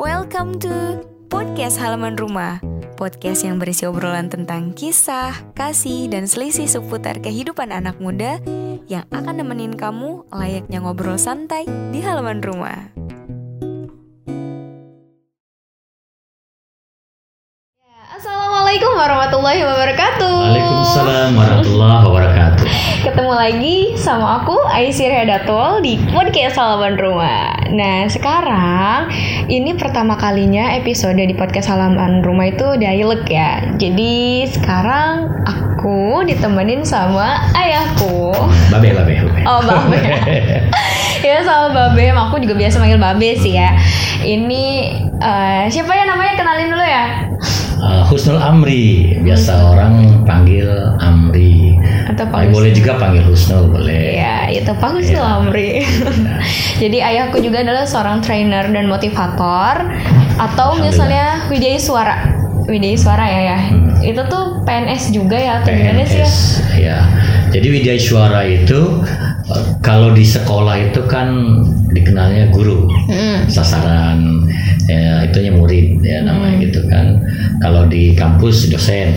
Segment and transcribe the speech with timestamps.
[0.00, 2.64] Welcome to Podcast Halaman Rumah.
[2.96, 8.40] Podcast yang berisi obrolan tentang kisah, kasih, dan selisih seputar kehidupan anak muda
[8.88, 12.88] Yang akan nemenin kamu layaknya ngobrol santai di halaman rumah.
[18.16, 20.32] Assalamualaikum warahmatullahi wabarakatuh.
[20.40, 22.41] Waalaikumsalam warahmatullahi wabarakatuh.
[23.02, 27.74] Ketemu lagi sama aku Aisyah Redatul di podcast Halaman Rumah.
[27.74, 29.10] Nah sekarang
[29.50, 33.74] ini pertama kalinya episode di podcast Halaman Rumah itu dialog ya.
[33.74, 38.30] Jadi sekarang aku ditemenin sama ayahku.
[38.70, 39.42] Babe, babe, babe.
[39.50, 39.98] Oh Babe.
[41.26, 43.74] Ya sama Babe, aku juga biasa manggil Babe sih ya.
[44.22, 44.64] Ini
[45.18, 46.34] eh, siapa ya namanya?
[46.38, 47.06] Kenalin dulu ya.
[47.82, 50.70] Uh, Husnul Amri, biasa orang panggil
[51.02, 51.61] Amri.
[52.10, 52.54] Atau Pak Husnul.
[52.54, 54.18] boleh juga panggil Husnul, boleh.
[54.18, 55.86] Ya, itu Pak Husnul Amri.
[56.82, 59.86] Jadi ayahku juga adalah seorang trainer dan motivator
[60.36, 62.16] atau misalnya Widya Suara.
[62.66, 63.58] Widya Suara ya ya.
[64.02, 66.26] Itu tuh PNS juga ya atau gimana sih ya?
[66.26, 66.36] PNS,
[66.78, 66.98] ya.
[67.52, 69.02] Jadi Widya Suara itu
[69.82, 71.28] kalau di sekolah itu kan
[71.92, 73.50] dikenalnya guru, Mm.
[73.52, 74.48] sasaran
[74.88, 77.20] ya, itunya murid ya namanya gitu kan.
[77.60, 79.12] Kalau di kampus dosen,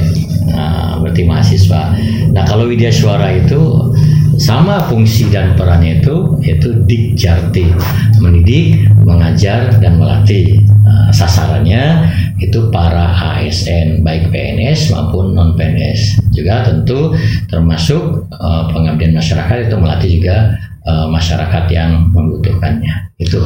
[0.55, 1.93] nah, berarti mahasiswa.
[2.31, 3.91] Nah kalau Widya Suara itu
[4.35, 7.71] sama fungsi dan perannya itu yaitu dikjarti,
[8.19, 10.59] mendidik, mengajar dan melatih.
[10.83, 12.11] Nah, sasarannya
[12.43, 17.15] itu para ASN baik PNS maupun non PNS juga tentu
[17.47, 20.37] termasuk eh, pengabdian masyarakat itu melatih juga
[20.85, 23.39] eh, masyarakat yang membutuhkannya itu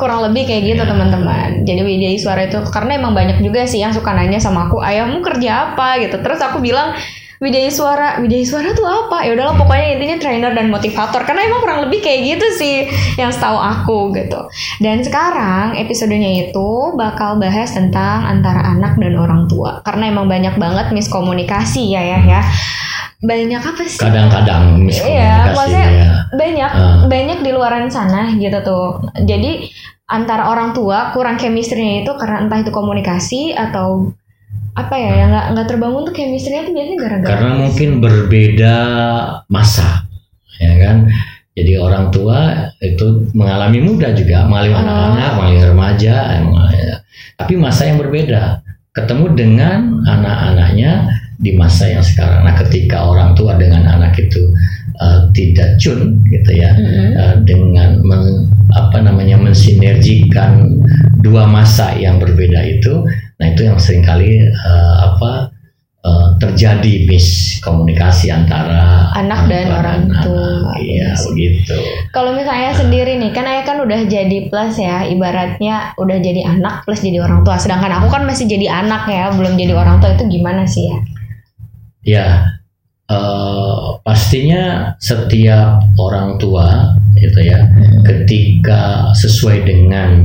[0.00, 1.68] Kurang lebih kayak gitu teman-teman.
[1.68, 5.20] Jadi Widya Suara itu karena emang banyak juga sih yang suka nanya sama aku, "Ayahmu
[5.20, 6.16] kerja apa?" gitu.
[6.24, 6.96] Terus aku bilang
[7.40, 9.24] Widya Suara, Widya Suara tuh apa?
[9.24, 12.76] Ya udahlah pokoknya intinya trainer dan motivator karena emang kurang lebih kayak gitu sih
[13.16, 14.44] yang setahu aku gitu.
[14.76, 20.52] Dan sekarang episodenya itu bakal bahas tentang antara anak dan orang tua karena emang banyak
[20.60, 22.40] banget miskomunikasi ya ya ya.
[23.24, 24.00] Banyak apa sih?
[24.00, 26.08] kadang-kadang Iya, miskomunikasi maksudnya ya.
[26.36, 26.96] banyak Ah.
[27.08, 29.00] banyak di luaran sana gitu tuh.
[29.16, 29.64] Jadi
[30.12, 34.12] antara orang tua kurang chemistry-nya itu karena entah itu komunikasi atau
[34.80, 38.74] apa ya yang nggak nggak terbangun tuh chemistry-nya tuh biasanya gara-gara karena mungkin berbeda
[39.46, 40.04] masa
[40.56, 40.96] ya kan
[41.52, 42.38] jadi orang tua
[42.80, 44.80] itu mengalami muda juga mengalami Oh.
[44.80, 46.14] anak-anak mengalami remaja
[47.36, 48.60] tapi masa yang berbeda
[48.92, 50.92] ketemu dengan anak-anaknya
[51.40, 54.52] di masa yang sekarang nah ketika orang tua dengan anak itu
[55.00, 57.10] eh, tidak cun gitu ya Mm-mm.
[57.16, 58.44] eh, dengan men-
[58.76, 60.78] apa namanya mensinergikan
[61.24, 63.02] dua masa yang berbeda itu
[63.40, 65.48] nah itu yang sering kali eh, apa
[66.04, 70.76] eh, terjadi miskomunikasi antara Anak dan orang tua.
[70.78, 71.76] iya Iya begitu
[72.12, 76.84] Kalau misalnya sendiri nih, kan ayah kan udah jadi plus ya, ibaratnya udah jadi anak
[76.84, 77.56] plus jadi orang tua.
[77.56, 80.96] Sedangkan aku kan masih jadi anak ya, belum jadi orang tua itu gimana sih ya?
[82.04, 82.26] ya
[83.10, 87.68] eh, pastinya setiap orang tua gitu ya
[88.06, 90.24] ketika sesuai dengan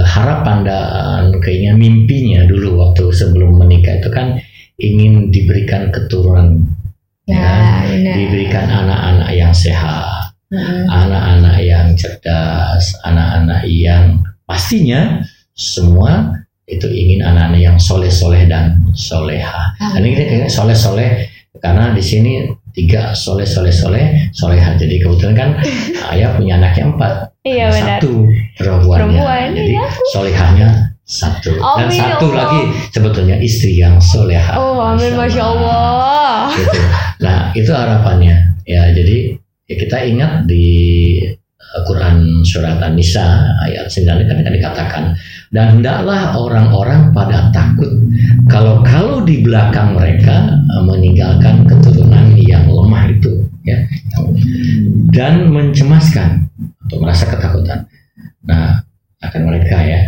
[0.00, 4.40] harapan dan keinginan mimpinya dulu waktu sebelum menikah itu kan
[4.80, 6.64] ingin diberikan keturunan
[7.22, 8.18] Ya, benar.
[8.18, 10.90] diberikan anak-anak yang sehat Mm-mm.
[10.90, 15.22] anak-anak yang cerdas anak-anak yang pastinya
[15.54, 16.34] semua
[16.66, 19.70] itu ingin anak-anak yang soleh-soleh dan soleha.
[19.78, 21.30] Dan ini kita soleh-soleh
[21.62, 24.74] karena di sini tiga soleh soleh soleh soleha.
[24.74, 25.50] Jadi kebetulan kan
[26.16, 27.98] ayah punya anaknya empat Iya benar.
[27.98, 28.14] satu
[28.54, 29.86] perempuannya Perempuan, jadi iya.
[30.14, 30.68] solehahnya
[31.02, 32.38] satu dan Amin, ya satu Allah.
[32.38, 32.60] lagi
[32.94, 36.54] sebetulnya istri yang soleha Oh, amin, masya Allah.
[36.54, 36.78] gitu.
[37.18, 39.34] nah itu harapannya ya jadi
[39.66, 40.66] ya kita ingat di
[41.58, 43.26] uh, Quran surat An-Nisa
[43.66, 45.04] ayat 9 kan kan dikatakan
[45.50, 47.90] dan hendaklah orang-orang pada takut
[48.46, 53.78] kalau kalau di belakang mereka uh, meninggalkan keturunan yang lemah itu ya
[55.14, 56.50] dan mencemaskan
[56.86, 57.86] atau merasa ketakutan.
[58.46, 58.82] Nah
[59.22, 60.00] akan mereka ya.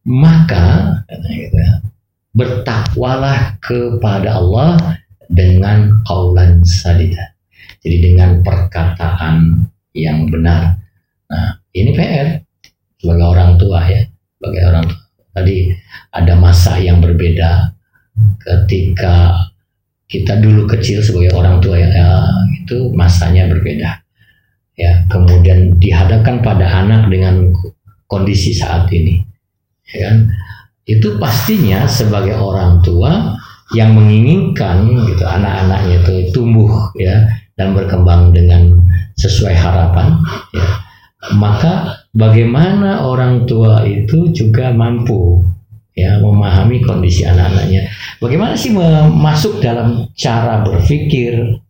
[0.00, 0.96] Maka
[1.28, 1.84] gitu ya,
[2.32, 4.96] bertakwalah kepada Allah
[5.28, 7.36] dengan kaulan sadida.
[7.84, 10.80] Jadi dengan perkataan yang benar.
[11.28, 12.40] Nah ini PR
[12.96, 14.02] sebagai orang tua ya
[14.40, 15.02] sebagai orang tua.
[15.30, 15.56] Tadi
[16.16, 17.76] ada masa yang berbeda
[18.40, 19.46] ketika
[20.10, 22.08] kita dulu kecil sebagai orang tua ya, ya,
[22.70, 23.98] itu masanya berbeda.
[24.78, 27.50] Ya kemudian dihadapkan pada anak dengan
[28.06, 29.18] kondisi saat ini.
[29.90, 30.30] Ya kan?
[30.86, 33.34] Itu pastinya sebagai orang tua
[33.74, 37.26] yang menginginkan gitu anak-anaknya itu tumbuh ya
[37.58, 38.78] dan berkembang dengan
[39.18, 40.22] sesuai harapan
[40.54, 40.68] ya.
[41.34, 45.42] Maka bagaimana orang tua itu juga mampu
[45.92, 47.90] ya memahami kondisi anak-anaknya.
[48.22, 51.60] Bagaimana sih masuk dalam cara berpikir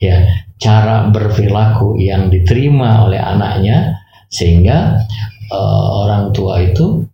[0.00, 0.24] ya,
[0.58, 3.98] cara berperilaku yang diterima oleh anaknya
[4.30, 4.98] sehingga
[5.50, 7.04] uh, orang tua itu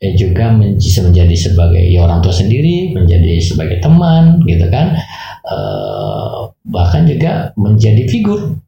[0.00, 4.96] ya juga bisa menjadi sebagai ya orang tua sendiri, menjadi sebagai teman gitu kan.
[5.44, 8.60] Uh, bahkan juga menjadi figur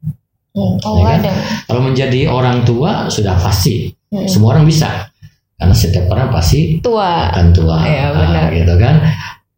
[0.53, 1.33] Hmm, oh, ya kan?
[1.65, 4.29] Kalau menjadi orang tua sudah pasti hmm.
[4.29, 5.09] semua orang bisa
[5.57, 8.29] karena setiap orang pasti tua akan tua, ya, benar.
[8.29, 8.95] Nah, gitu kan.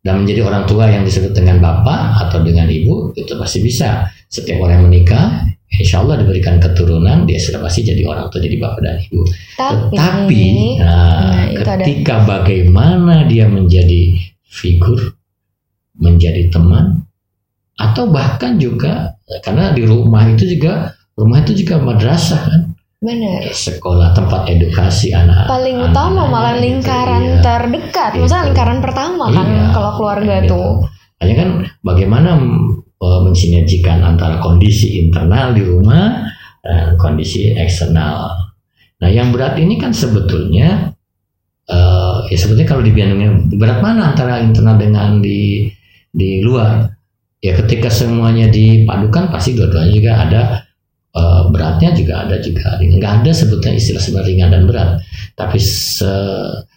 [0.06, 4.06] Dan menjadi orang tua yang disebut dengan bapak atau dengan ibu itu pasti bisa.
[4.30, 5.42] Setiap orang yang menikah,
[5.74, 9.26] insya Allah diberikan keturunan, dia sudah pasti jadi orang tua, jadi bapak dan ibu.
[9.58, 10.46] Tapi, Tetapi,
[10.78, 12.28] nah, nah ketika ada.
[12.38, 14.14] bagaimana dia menjadi
[14.46, 15.18] figur,
[15.98, 17.02] menjadi teman,
[17.82, 22.62] atau bahkan juga karena di rumah itu juga rumah itu juga madrasah kan
[23.06, 23.42] Benar.
[23.54, 25.46] Sekolah tempat edukasi anak.
[25.46, 27.42] Paling anak utama malah lingkaran iya.
[27.46, 28.26] terdekat, gitu.
[28.26, 30.50] misalnya lingkaran pertama kan iya, kalau keluarga gitu.
[30.58, 30.70] tuh.
[31.22, 31.50] Hanya kan
[31.86, 32.30] bagaimana
[32.98, 36.34] uh, mensinergikan antara kondisi internal di rumah
[36.66, 38.34] dan kondisi eksternal.
[38.98, 40.98] Nah, yang berat ini kan sebetulnya
[41.70, 45.70] uh, ya sebetulnya kalau dibiarkan berat mana antara internal dengan di
[46.10, 46.90] di luar
[47.38, 50.42] ya ketika semuanya dipadukan pasti dua-duanya juga ada
[51.16, 54.90] uh, beratnya juga ada juga nggak ada sebetulnya istilah sebenarnya ringan dan berat.
[55.34, 56.14] Tapi se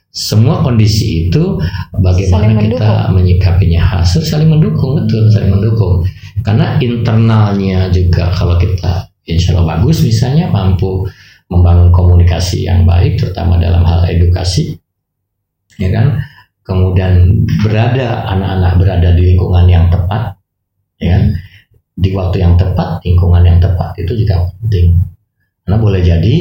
[0.09, 1.61] semua kondisi itu
[1.95, 3.99] bagaimana kita menyikapinya.
[3.99, 6.07] Hasil saling mendukung betul saling mendukung.
[6.43, 11.05] Karena internalnya juga kalau kita insya Allah bagus misalnya mampu
[11.53, 14.79] membangun komunikasi yang baik terutama dalam hal edukasi
[15.77, 16.19] ya kan?
[16.65, 20.37] Kemudian berada anak-anak berada di lingkungan yang tepat
[21.01, 21.25] ya kan?
[21.99, 24.95] Di waktu yang tepat lingkungan yang tepat itu juga penting.
[25.67, 26.35] Karena boleh jadi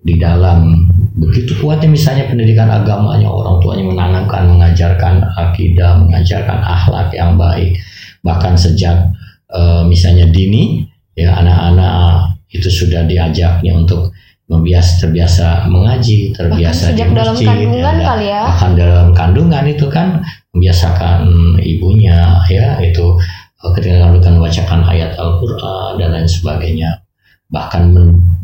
[0.00, 0.88] di dalam
[1.20, 7.76] begitu kuatnya misalnya pendidikan agamanya orang tuanya menanamkan mengajarkan akidah mengajarkan akhlak yang baik
[8.24, 9.12] bahkan sejak
[9.52, 14.16] e, misalnya dini ya anak-anak itu sudah diajaknya untuk
[14.48, 18.42] membias terbiasa mengaji terbiasa bahkan sejak di dalam kandungan ya, kali ya.
[18.48, 20.08] bahkan dalam kandungan itu kan
[20.56, 21.18] membiasakan
[21.60, 23.20] ibunya ya itu
[23.60, 27.04] ketika akan membacakan ayat Al-Quran dan lain sebagainya
[27.50, 27.92] bahkan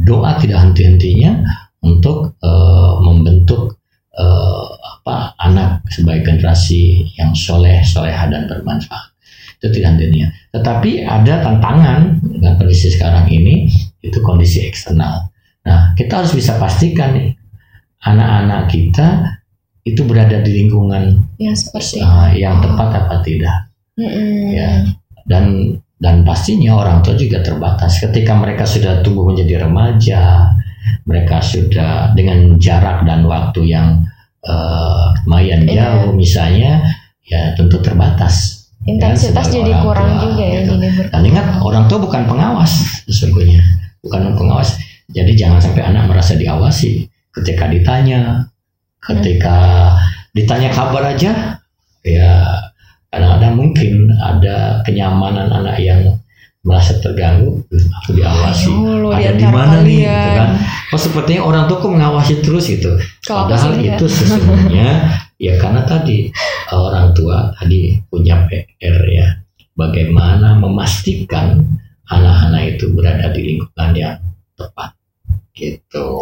[0.02, 1.40] doa tidak henti-hentinya
[1.80, 3.78] untuk uh, membentuk
[4.18, 9.14] uh, apa anak sebagai generasi yang soleh, soleha dan bermanfaat
[9.62, 10.28] itu tidak hentinya.
[10.52, 13.70] Tetapi ada tantangan dengan kondisi sekarang ini
[14.02, 15.30] itu kondisi eksternal.
[15.64, 17.30] Nah kita harus bisa pastikan nih
[18.04, 19.38] anak-anak kita
[19.86, 23.70] itu berada di lingkungan yang seperti uh, yang tepat apa tidak.
[23.96, 24.42] Mm -hmm.
[24.52, 24.70] Ya
[25.26, 30.54] dan dan pastinya orang tua juga terbatas ketika mereka sudah tumbuh menjadi remaja
[31.08, 34.06] mereka sudah dengan jarak dan waktu yang
[34.46, 35.74] uh, lumayan iya.
[35.98, 36.84] jauh misalnya
[37.26, 40.74] ya tentu terbatas intensitas ya, jadi kurang tua, juga ya gitu.
[41.10, 43.60] dan ingat orang tua bukan pengawas sesungguhnya
[44.04, 44.78] bukan pengawas
[45.10, 48.46] jadi jangan sampai anak merasa diawasi ketika ditanya
[49.02, 49.56] ketika
[49.90, 50.34] hmm.
[50.38, 51.58] ditanya kabar aja
[52.06, 52.30] ya
[53.10, 56.18] kadang-kadang mungkin ada kenyamanan anak yang
[56.66, 57.62] merasa terganggu.
[58.02, 58.66] Aku diawasi.
[58.74, 60.48] Ayo, ada di mana nih gitu kan?
[60.90, 62.90] Oh sepertinya orang tua kok mengawasi terus gitu.
[63.22, 64.10] Kalo padahal itu ya.
[64.10, 64.90] sesungguhnya
[65.38, 66.26] ya karena tadi
[66.74, 69.28] orang tua tadi punya PR ya.
[69.76, 71.62] Bagaimana memastikan
[72.10, 74.18] anak-anak itu berada di lingkungan yang
[74.58, 74.96] tepat
[75.54, 76.18] gitu.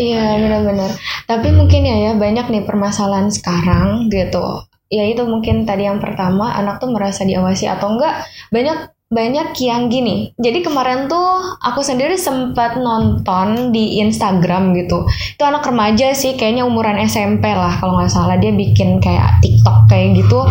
[0.00, 0.90] Iya benar-benar.
[1.28, 1.56] Tapi hmm.
[1.58, 6.78] mungkin ya ya banyak nih permasalahan sekarang gitu ya itu mungkin tadi yang pertama anak
[6.78, 8.26] tuh merasa diawasi atau enggak?
[8.50, 10.34] Banyak banyak yang gini.
[10.34, 15.06] Jadi kemarin tuh aku sendiri sempat nonton di Instagram gitu.
[15.38, 18.34] Itu anak remaja sih kayaknya umuran SMP lah kalau nggak salah.
[18.34, 20.42] Dia bikin kayak TikTok kayak gitu.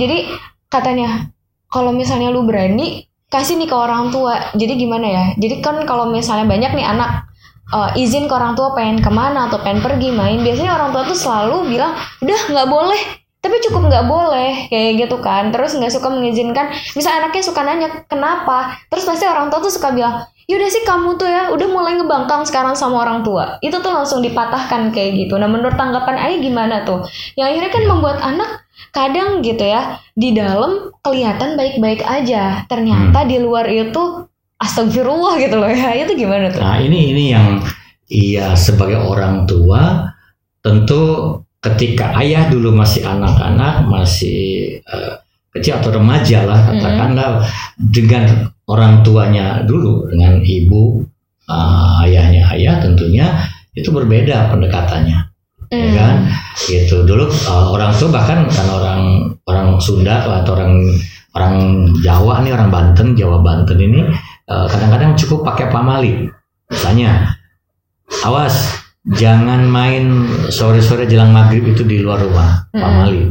[0.00, 0.32] Jadi
[0.72, 1.28] katanya
[1.68, 4.48] kalau misalnya lu berani kasih nih ke orang tua.
[4.56, 5.24] Jadi gimana ya?
[5.36, 7.28] Jadi kan kalau misalnya banyak nih anak
[7.74, 11.02] uh, izin ke orang tua pengen ke mana atau pengen pergi main biasanya orang tua
[11.06, 13.00] tuh selalu bilang udah nggak boleh
[13.40, 15.48] tapi cukup nggak boleh kayak gitu kan.
[15.48, 16.72] Terus nggak suka mengizinkan.
[16.92, 18.76] Bisa anaknya suka nanya kenapa?
[18.92, 22.42] Terus pasti orang tua tuh suka bilang yaudah sih kamu tuh ya udah mulai ngebangkang
[22.42, 23.56] sekarang sama orang tua.
[23.64, 25.40] Itu tuh langsung dipatahkan kayak gitu.
[25.40, 27.06] Nah menurut tanggapan ayah gimana tuh?
[27.38, 28.50] Yang akhirnya kan membuat anak
[28.90, 32.66] kadang gitu ya di dalam kelihatan baik-baik aja.
[32.68, 33.28] Ternyata hmm.
[33.30, 34.26] di luar itu
[34.60, 35.96] astagfirullah gitu loh ya.
[35.96, 36.60] Itu gimana tuh?
[36.60, 37.62] Nah ini ini yang
[38.10, 40.12] iya sebagai orang tua
[40.60, 45.20] tentu ketika ayah dulu masih anak-anak masih uh,
[45.52, 47.46] kecil atau remaja lah katakanlah mm.
[47.92, 48.24] dengan
[48.70, 51.04] orang tuanya dulu dengan ibu
[51.50, 53.26] uh, ayahnya ayah tentunya
[53.76, 55.30] itu berbeda pendekatannya
[55.70, 55.94] ya Hmm.
[55.94, 56.16] kan
[56.66, 59.02] gitu dulu uh, orang tua bahkan kan orang
[59.46, 60.82] orang Sunda atau orang
[61.30, 61.54] orang
[62.02, 64.02] Jawa nih orang Banten Jawa Banten ini
[64.50, 66.26] uh, kadang-kadang cukup pakai pamali
[66.66, 67.38] misalnya
[68.26, 72.80] awas jangan main sore-sore jelang maghrib itu di luar rumah Mm-mm.
[72.84, 73.22] pamali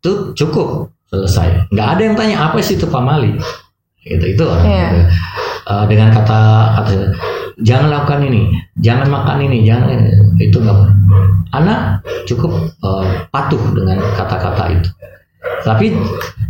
[0.00, 3.36] itu cukup selesai nggak ada yang tanya apa sih itu pamali
[4.00, 4.88] gitu itu orang Iya.
[4.88, 5.00] gitu.
[5.68, 6.40] Uh, dengan kata
[6.80, 6.92] kata
[7.60, 8.48] jangan lakukan ini
[8.80, 10.10] jangan makan ini jangan ini.
[10.40, 10.78] itu nggak
[11.52, 14.90] anak cukup uh, patuh dengan kata-kata itu
[15.60, 15.92] tapi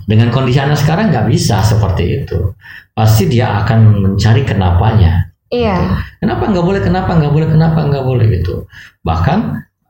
[0.06, 2.54] dengan kondisi anak sekarang nggak bisa seperti itu
[2.94, 5.98] pasti dia akan mencari kenapanya Iya.
[6.22, 6.80] Kenapa nggak boleh?
[6.80, 7.48] Kenapa nggak boleh?
[7.50, 8.70] Kenapa nggak boleh gitu?
[9.02, 9.38] Bahkan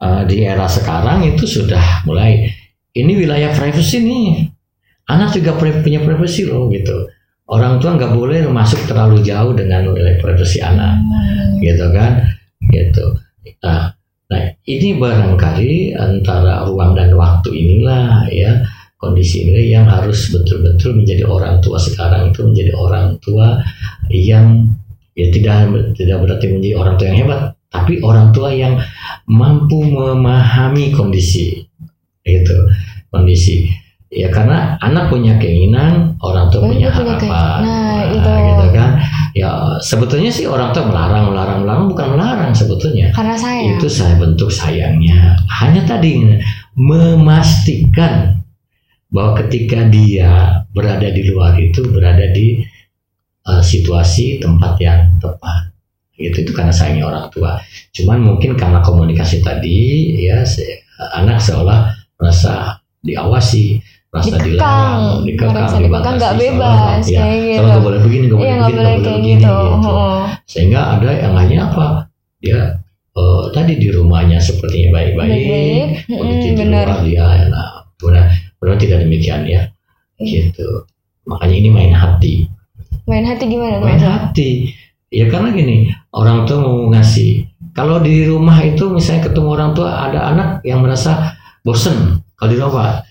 [0.00, 2.49] eh, di era sekarang itu sudah mulai
[2.97, 4.49] ini wilayah privasi nih.
[5.11, 7.07] Anak juga punya privasi loh gitu.
[7.50, 11.02] Orang tua nggak boleh masuk terlalu jauh dengan wilayah privasi anak,
[11.59, 12.31] gitu kan?
[12.71, 13.07] Gitu.
[13.67, 13.90] Nah,
[14.31, 18.62] nah ini barangkali antara ruang dan waktu inilah ya
[19.02, 23.59] kondisi ini yang harus betul-betul menjadi orang tua sekarang itu menjadi orang tua
[24.14, 24.62] yang
[25.14, 27.40] ya tidak tidak berarti menjadi orang tua yang hebat
[27.71, 28.75] tapi orang tua yang
[29.31, 31.71] mampu memahami kondisi
[32.26, 32.57] itu
[33.09, 33.71] kondisi.
[34.11, 37.59] Ya karena anak punya keinginan orang tua punya punya harapan.
[37.62, 38.26] Nah, itu.
[38.26, 38.90] gitu kan?
[39.38, 43.14] Ya sebetulnya sih orang tua melarang melarang melarang bukan melarang sebetulnya.
[43.14, 43.79] Karena saya.
[43.79, 45.38] itu saya bentuk sayangnya.
[45.47, 46.26] Hanya tadi
[46.75, 48.43] memastikan
[49.14, 52.67] bahwa ketika dia berada di luar itu berada di
[53.47, 55.70] uh, situasi tempat yang tepat.
[56.16, 57.56] Gitu itu karena sayangnya orang tua.
[57.97, 59.78] Cuman mungkin karena komunikasi tadi
[60.20, 60.85] ya se-
[61.16, 61.88] anak seolah
[62.20, 63.80] merasa diawasi
[64.12, 64.44] merasa Dikekang.
[64.44, 67.62] dilarang dikekang dikekang, nggak dibatasi, bebas, seolah- ya, kayak gitu.
[67.64, 69.56] nggak boleh begini nggak boleh nggak begini boleh nggak boleh begini gitu.
[69.56, 69.94] gitu.
[70.50, 71.87] Sehingga ada yang hanya apa?
[72.42, 72.61] Dia
[73.11, 75.40] eh, tadi di rumahnya sepertinya baik-baik
[76.04, 78.25] begitu Mm, di luar dia nah benar.
[78.61, 79.62] Benar tidak demikian ya.
[80.20, 80.52] Iya.
[80.52, 80.85] gitu.
[81.25, 82.44] Makanya ini main hati
[83.11, 84.71] Main hati gimana main hati.
[85.11, 87.50] Ya karena gini orang tua mau ngasih.
[87.75, 91.35] Kalau di rumah itu misalnya ketemu orang tua ada anak yang merasa
[91.67, 93.02] bosen kalau di rumah.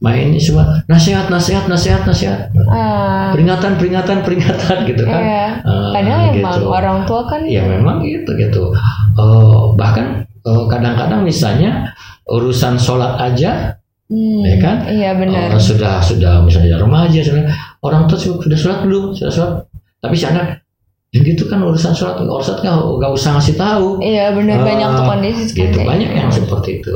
[0.00, 2.52] Main ini semua nasihat nasihat nasihat nasihat.
[2.68, 5.22] Ah, peringatan peringatan peringatan gitu kan.
[5.22, 5.46] Iya.
[5.60, 6.66] Eh, Padahal emang gitu.
[6.68, 8.74] orang tua kan ya memang gitu gitu.
[9.16, 11.94] Oh, bahkan eh, kadang-kadang misalnya
[12.28, 13.79] urusan sholat aja
[14.10, 14.76] Hmm, Ya kan?
[14.90, 15.54] Iya benar.
[15.54, 17.46] eh, sudah sudah misalnya remaja sudah.
[17.78, 19.14] Orang tua sudah sudah sholat belum?
[19.14, 19.54] Sudah sholat.
[20.02, 20.66] Tapi si anak
[21.14, 24.02] yang gitu kan urusan sholat urusan nggak nggak usah ngasih tahu.
[24.02, 24.62] Iya benar.
[24.62, 25.78] Ah, banyak tuh kondisi gitu.
[25.86, 26.94] banyak yang seperti itu.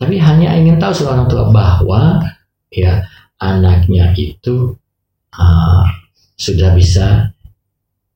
[0.00, 2.24] Tapi hanya ingin tahu seorang tua bahwa
[2.72, 3.04] ya
[3.36, 4.72] anaknya itu
[5.36, 5.84] ah,
[6.40, 7.36] sudah bisa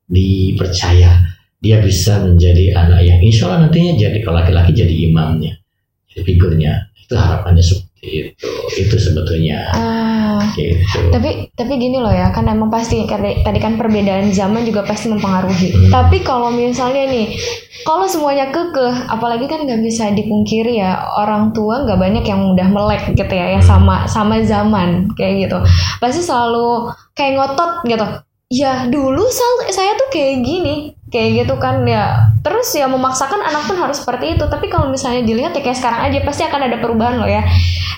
[0.09, 1.29] dipercaya.
[1.61, 5.61] Dia bisa menjadi anak yang insya Allah nantinya jadi kalau laki-laki jadi imamnya
[6.09, 6.73] jadi figurnya.
[6.97, 7.61] Itu harapannya
[8.01, 8.49] itu
[8.81, 10.81] itu sebetulnya Ah, gitu
[11.13, 15.11] tapi tapi gini loh ya kan emang pasti karena tadi kan perbedaan zaman juga pasti
[15.13, 15.69] mempengaruhi.
[15.69, 15.91] Hmm.
[15.93, 17.37] Tapi kalau misalnya nih
[17.81, 22.67] kalau semuanya kekeh, apalagi kan nggak bisa dipungkiri ya orang tua nggak banyak yang mudah
[22.69, 25.57] melek gitu ya, ya sama sama zaman kayak gitu.
[25.97, 28.07] Pasti selalu kayak ngotot gitu.
[28.51, 29.23] Ya dulu
[29.71, 32.31] saya tuh kayak gini, kayak gitu kan ya.
[32.41, 34.47] Terus ya memaksakan anak pun harus seperti itu.
[34.47, 37.43] Tapi kalau misalnya dilihat ya kayak sekarang aja pasti akan ada perubahan loh ya.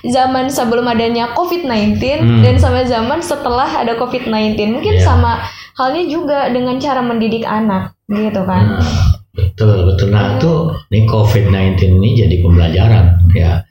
[0.03, 2.41] Zaman sebelum adanya COVID-19 Hmm.
[2.41, 5.05] dan sama zaman setelah ada COVID-19 mungkin Iya.
[5.05, 5.39] sama
[5.73, 8.77] halnya juga dengan cara mendidik anak gitu kan.
[8.77, 10.51] Nah, betul betul nah itu
[10.89, 13.65] ini COVID-19 ini jadi pembelajaran ya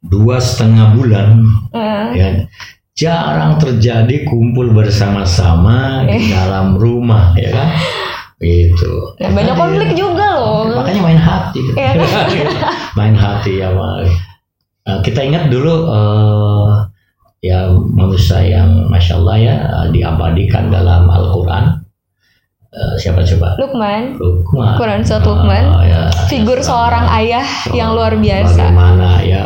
[0.00, 2.28] dua setengah bulan Eh, ya
[2.94, 7.68] jarang terjadi kumpul bersama-sama di dalam rumah ya kan
[8.42, 10.66] itu nah, banyak konflik juga loh.
[10.74, 11.94] makanya main hati kan?
[12.98, 14.10] main hati ya Mas.
[14.84, 16.70] Eh, kita ingat dulu eh,
[17.46, 19.56] ya manusia yang masya Allah ya
[19.92, 21.84] diabadikan dalam Al-Quran
[22.74, 25.22] Eh, siapa coba Lukman, Lukman Quran surat.
[25.46, 26.02] Ah, ya.
[26.26, 29.30] figur seorang ayah yang luar Bagaimana biasa.
[29.30, 29.42] ya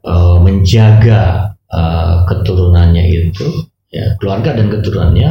[0.00, 5.28] eh, menjaga eh, keturunannya itu ya keluarga dan keturunannya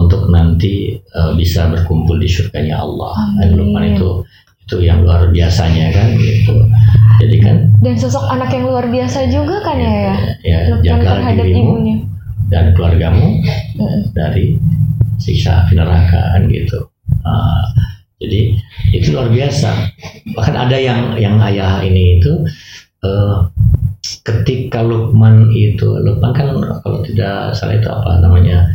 [0.00, 3.12] untuk nanti eh, bisa berkumpul di surganya Allah.
[3.36, 3.56] Dan.
[3.56, 4.24] Lukman itu
[4.64, 6.54] itu yang luar biasanya kan gitu.
[7.20, 10.14] Jadi kan Dan sosok anak yang luar biasa juga kan ya ya.
[10.40, 11.96] ya Lukman terhadap dirimu ibunya.
[12.48, 13.26] dan keluargamu
[13.76, 14.12] Mm.
[14.12, 14.60] dari
[15.16, 16.78] siksa api neraka kan gitu.
[17.22, 17.64] Ah,
[18.16, 18.54] jadi
[18.92, 19.72] itu luar biasa.
[20.32, 22.32] Bahkan ada yang yang ayah ini itu
[23.00, 23.36] eh,
[24.20, 28.68] ketika Lukman itu Lukman kan kalau tidak salah itu apa namanya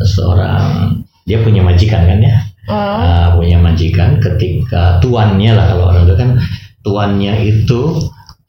[0.00, 0.96] seorang
[1.28, 2.78] dia punya majikan kan ya Oh.
[2.78, 6.30] uh, punya majikan ketika tuannya lah kalau orang itu kan
[6.86, 7.80] tuannya itu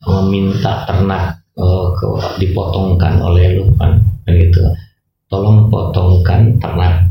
[0.05, 2.05] meminta ternak uh, ke,
[2.37, 4.61] dipotongkan oleh Lukman kan gitu
[5.33, 7.09] tolong potongkan ternak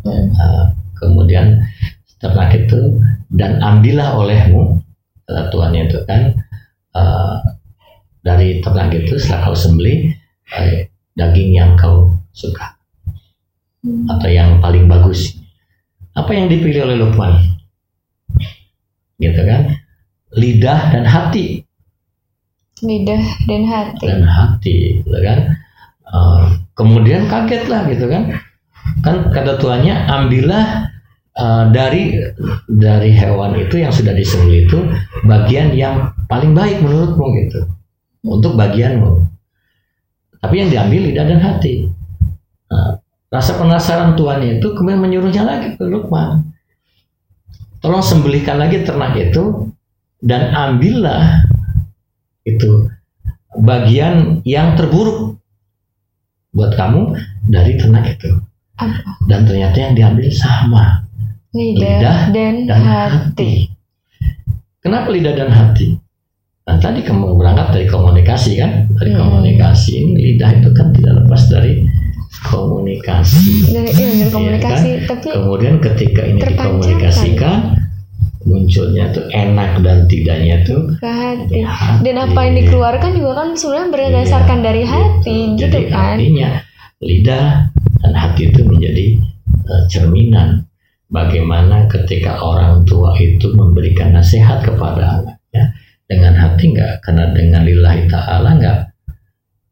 [0.00, 0.32] Hmm.
[0.32, 0.64] Uh,
[0.96, 1.60] kemudian
[2.24, 2.96] ternak itu
[3.36, 4.80] dan ambillah olehmu
[5.28, 6.32] kata tuannya itu kan
[6.96, 7.36] uh,
[8.24, 10.08] dari ternak itu setelah kau sembelih
[10.56, 10.88] uh,
[11.20, 12.79] daging yang kau suka.
[13.84, 15.36] Atau yang paling bagus.
[16.12, 17.32] Apa yang dipilih oleh Lukman?
[19.16, 19.72] Gitu kan?
[20.36, 21.64] Lidah dan hati.
[22.80, 24.04] Lidah dan hati.
[24.04, 25.38] dan hati gitu kan?
[26.10, 26.42] Uh,
[26.76, 28.32] kemudian kaget lah gitu kan?
[29.04, 30.88] Kan kata tuannya ambillah
[31.36, 32.16] uh, dari
[32.66, 34.78] dari hewan itu yang sudah disembelih itu
[35.28, 37.60] bagian yang paling baik menurutmu gitu.
[38.20, 39.24] Untuk bagianmu.
[40.40, 41.88] Tapi yang diambil lidah dan hati
[43.30, 46.50] rasa penasaran tuannya itu kemudian menyuruhnya lagi ke Lukman
[47.78, 49.70] tolong sembelihkan lagi ternak itu
[50.20, 51.46] dan ambillah
[52.44, 52.90] itu
[53.56, 55.38] bagian yang terburuk
[56.50, 57.14] buat kamu
[57.46, 58.30] dari ternak itu
[58.76, 59.16] Apa?
[59.30, 60.84] dan ternyata yang diambil sama
[61.50, 63.10] Lidah, Lidah dan, dan hati.
[63.10, 63.52] hati.
[64.78, 65.98] Kenapa lidah dan hati?
[66.62, 68.86] Nah, tadi kamu berangkat dari komunikasi kan?
[68.94, 69.18] Dari Hmm.
[69.18, 71.82] komunikasi ini lidah itu kan tidak lepas dari
[72.46, 73.74] komunikasi.
[73.74, 75.08] Iya, komunikasi, kan?
[75.10, 77.58] tapi Kemudian ketika ini dikomunikasikan,
[78.46, 81.60] munculnya tuh enak dan tidaknya tuh ke hati.
[81.60, 82.00] ya, hati.
[82.06, 85.58] Dan apa yang dikeluarkan juga kan sebenarnya berdasarkan Iya, dari hati, gitu.
[85.60, 86.14] gitu Jadi kan?
[86.16, 86.50] artinya
[87.00, 87.46] lidah
[88.00, 89.06] dan hati itu menjadi
[89.44, 90.48] eh, cerminan
[91.12, 95.64] bagaimana ketika orang tua itu memberikan nasihat kepada anaknya
[96.06, 98.78] dengan hati enggak karena dengan lillahi ta'ala enggak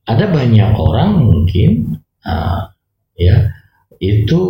[0.09, 2.73] ada banyak orang mungkin ah,
[3.19, 3.51] ya
[3.99, 4.41] itu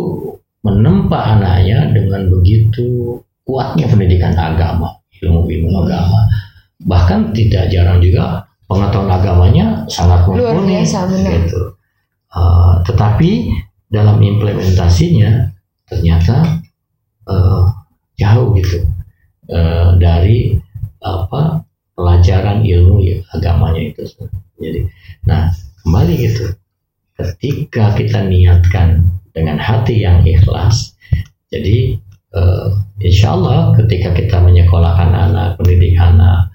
[0.61, 5.83] menempa anaknya dengan begitu kuatnya pendidikan agama ilmu-ilmu Hmm.
[5.85, 6.19] agama
[6.85, 11.75] bahkan tidak jarang juga pengetahuan agamanya sangat mumpuni gitu.
[12.29, 13.49] Uh, tetapi
[13.89, 15.49] dalam implementasinya
[15.89, 16.61] ternyata
[17.25, 17.65] uh,
[18.21, 18.85] jauh gitu
[19.49, 20.53] uh, dari
[21.01, 21.65] apa
[21.97, 24.03] pelajaran ilmu ya, agamanya itu.
[24.61, 24.87] Jadi,
[25.25, 25.49] nah
[25.83, 26.45] kembali gitu,
[27.19, 29.03] ketika kita niatkan
[29.35, 30.95] dengan hati yang ikhlas,
[31.51, 31.99] jadi
[32.31, 32.71] uh,
[33.03, 36.47] insya Allah ketika kita menyekolahkan anak, mendidik anak,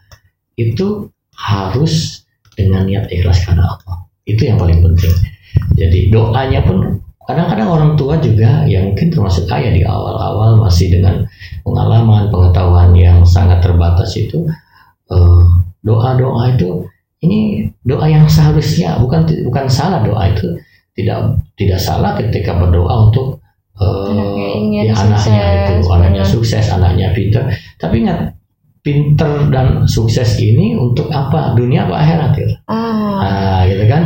[0.56, 2.24] itu harus
[2.56, 4.08] dengan niat ikhlas karena Allah.
[4.24, 5.12] Itu yang paling penting.
[5.76, 11.26] Jadi doanya pun kadang-kadang orang tua juga yang mungkin termasuk saya di awal-awal masih dengan
[11.66, 14.46] pengalaman pengetahuan yang sangat terbatas itu
[15.10, 15.44] eh,
[15.82, 16.88] doa-doa itu
[17.24, 17.40] ini
[17.82, 20.54] doa yang seharusnya bukan bukan salah doa itu
[20.94, 23.40] tidak tidak salah ketika berdoa untuk
[23.74, 27.42] Anaknya ingin ya, anaknya sukses, itu anaknya sukses anaknya pintar
[27.74, 28.30] tapi ingat
[28.86, 34.02] pinter dan sukses ini untuk apa dunia apa akhirat gitu Ah, Nah, gitu kan.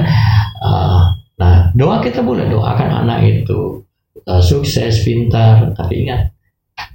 [0.63, 1.03] Ah,
[1.37, 3.83] nah, doa kita boleh doakan anak itu
[4.25, 6.31] uh, sukses, pintar, tapi ingat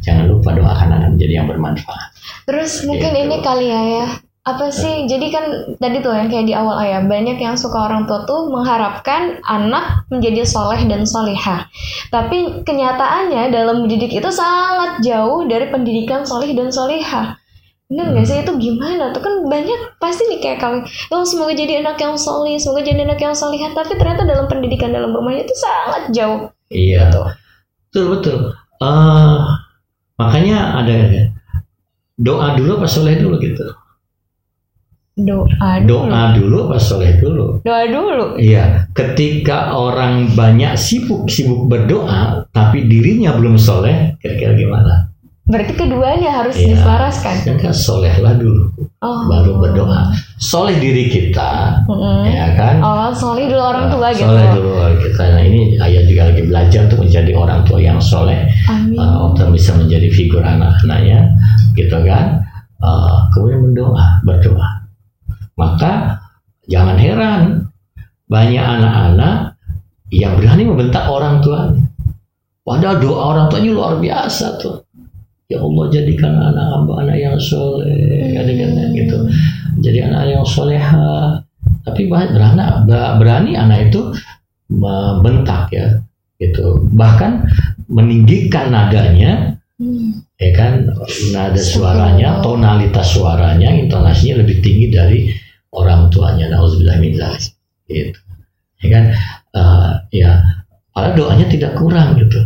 [0.02, 2.10] jangan lupa doakan anak menjadi yang bermanfaat.
[2.48, 3.24] terus mungkin Gitu.
[3.28, 4.08] ini kali ya ya.
[4.44, 5.08] Apa sih?
[5.08, 5.46] Jadi kan
[5.80, 10.04] tadi tuh yang kayak di awal ayah banyak yang suka orang tua tuh mengharapkan anak
[10.12, 11.64] menjadi soleh dan solihah.
[12.12, 17.40] Tapi kenyataannya dalam mendidik itu sangat jauh dari pendidikan solih dan solihah.
[17.88, 20.82] Bener nggak sih itu gimana tuh kan banyak pasti nih kayak kalian
[21.14, 24.90] oh semoga jadi anak yang solih semoga jadi anak yang solihah tapi ternyata dalam pendidikan
[24.90, 27.26] dalam rumahnya itu sangat jauh Iya, Betul.
[27.94, 28.38] betul betul.
[28.82, 29.38] Eh,
[30.18, 30.96] makanya ada
[32.18, 33.62] doa dulu pas soleh dulu gitu.
[35.14, 37.62] Doa dulu Doa dulu pas soleh dulu.
[37.62, 45.10] doa dulu Iya, ketika orang banyak sibuk sibuk berdoa, tapi dirinya belum soleh, kira-kira gimana?
[45.44, 46.72] berarti keduanya harus Iya.
[46.72, 48.72] diselaraskan Kan kan solehlah dulu,
[49.04, 50.08] oh baru berdoa.
[50.40, 52.24] Soleh diri kita, Mm-mm.
[52.26, 52.80] ya kan?
[52.80, 54.72] oh solih dulu orang tua gitu Soleh dulu
[55.04, 55.24] kita.
[55.36, 58.40] Nah ini ayah juga lagi belajar untuk menjadi orang tua yang soleh,
[58.72, 61.36] amin uh, untuk bisa menjadi figur anak-anaknya,
[61.76, 62.40] gitu kan?
[62.80, 64.68] Uh, kemudian berdoa, berdoa.
[65.54, 66.18] Maka
[66.66, 67.42] jangan heran
[68.26, 69.54] banyak anak-anak
[70.10, 71.84] yang berani membentak orang tuanya.
[72.64, 74.82] Padahal doa orang tuanya luar biasa tuh.
[75.52, 79.18] Ya Allah jadikan anak hamba anak yang soleh, jadikan gitu.
[79.84, 81.38] Jadi anak yang soleha.
[81.84, 82.64] Tapi berani,
[83.20, 84.16] berani anak itu
[84.72, 86.00] membentak ya,
[86.40, 86.88] gitu.
[86.96, 87.32] Bahkan
[87.92, 90.22] meninggikan nadanya, Hmm.
[90.38, 90.86] ya kan,
[91.34, 95.20] nada suaranya, tonalitas suaranya, intonasinya lebih tinggi dari
[95.74, 96.48] orang tuanya.
[96.54, 97.18] Nauzubillah min.
[97.90, 98.20] Gitu.
[98.84, 99.04] Ya kan,
[99.54, 100.42] Eh, ya,
[100.90, 102.42] padahal doanya tidak kurang gitu.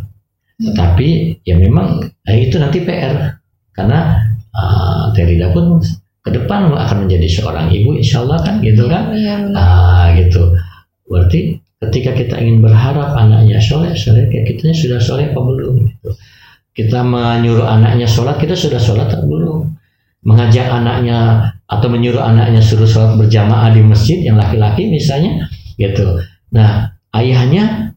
[0.59, 3.39] Tetapi ya memang eh, itu nanti PR
[3.71, 5.79] karena uh, Terida pun
[6.19, 9.55] ke depan akan menjadi seorang ibu, insya Allah kan gitu kan, Iya benar.
[9.55, 10.51] ah gitu.
[11.07, 15.87] Berarti ketika kita ingin berharap anaknya soleh, soleh kayak kitanya sudah soleh apa belum?
[15.87, 16.09] Gitu.
[16.75, 19.57] Kita menyuruh anaknya sholat, kita sudah sholat atau belum?
[20.27, 26.19] Mengajak anaknya atau menyuruh anaknya suruh sholat berjamaah di masjid yang laki-laki misalnya, gitu.
[26.51, 27.91] Nah ayahnya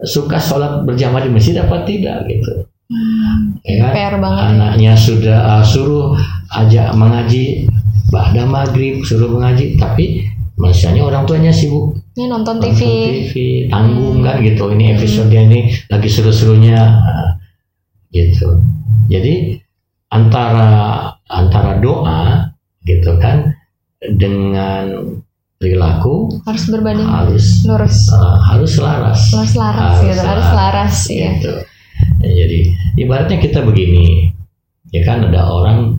[0.00, 2.68] suka sholat berjamaah di masjid apa tidak gitu?
[2.86, 3.92] Hmm, Ya kan?
[3.92, 4.38] PR banget.
[4.38, 4.46] ya.
[4.54, 6.14] anaknya sudah uh, suruh
[6.54, 7.66] ajak mengaji
[8.08, 10.22] pada maghrib suruh mengaji tapi
[10.54, 12.80] misalnya orang tuanya sibuk Ini nonton nonton TV.
[13.26, 13.32] TV
[13.66, 14.24] tanggung Hmm.
[14.24, 17.28] kan gitu ini episode ini lagi seru-serunya uh,
[18.08, 18.62] gitu
[19.10, 19.58] jadi
[20.08, 20.70] antara
[21.26, 22.54] antara doa
[22.86, 23.52] gitu kan
[24.14, 25.12] dengan
[25.58, 28.12] perilaku Harus berbanding harus lurus.
[28.12, 30.22] uh, harus selaras Harus laras Harus gitu.
[30.22, 31.28] Harus laras ya.
[31.36, 31.52] gitu.
[32.20, 32.58] Ya, jadi
[33.00, 34.30] ibaratnya kita begini,
[34.92, 35.96] ya kan ada orang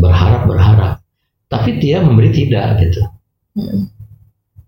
[0.00, 1.04] berharap berharap,
[1.52, 3.04] tapi dia memberi tidak gitu.
[3.52, 3.92] Mm.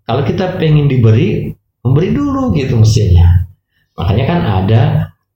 [0.04, 1.48] Kalau kita pengen diberi,
[1.80, 3.48] memberi dulu gitu mestinya.
[3.96, 4.82] Makanya kan ada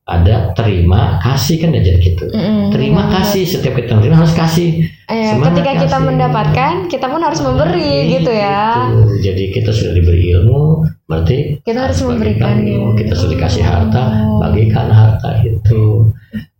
[0.06, 2.30] ada terima kasih kan aja gitu.
[2.30, 4.86] Mm-mm, Terima kasih setiap kita menerima harus kasih.
[5.04, 6.06] Eh, Semangat ketika kita kasih.
[6.06, 8.86] mendapatkan, kita pun harus memberi gitu ya.
[8.86, 9.02] Gitu.
[9.26, 10.62] Jadi kita sudah diberi ilmu,
[11.04, 12.70] berarti Kita harus bagikan memberikannya.
[12.70, 12.88] ilmu.
[12.94, 14.38] Kita sudah dikasih harta, Oh.
[14.38, 15.82] bagikan harta itu.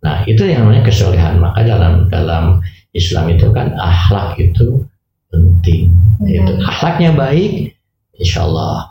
[0.03, 1.39] Nah itu yang namanya kesolehan.
[1.39, 2.59] Maka dalam dalam
[2.91, 4.83] Islam itu kan akhlak itu
[5.31, 5.95] penting.
[6.21, 6.53] Gitu.
[6.67, 7.79] Akhlaknya baik,
[8.13, 8.91] insya Allah.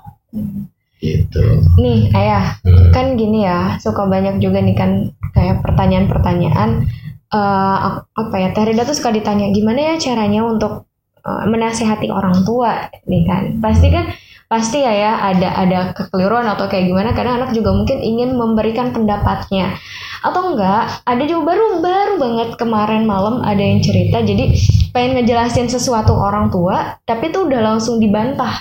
[1.05, 1.41] Gitu.
[1.77, 2.89] Nih, ayah, Hmm.
[2.89, 4.91] kan gini ya, suka banyak juga nih kan
[5.37, 6.89] kayak pertanyaan-pertanyaan
[7.35, 8.49] ap- apa ya?
[8.55, 10.87] Teh Rida tuh suka ditanya gimana ya caranya untuk
[11.25, 13.43] eh, menasehati orang tua nih kan.
[13.57, 14.05] Pasti kan
[14.45, 18.93] pasti ya ya ada ada kekeliruan atau kayak gimana karena anak juga mungkin ingin memberikan
[18.93, 19.73] pendapatnya
[20.21, 24.53] atau enggak ada juga baru baru banget kemarin malam ada yang cerita jadi
[24.93, 28.53] pengen ngejelasin sesuatu orang tua tapi tuh udah langsung dibantah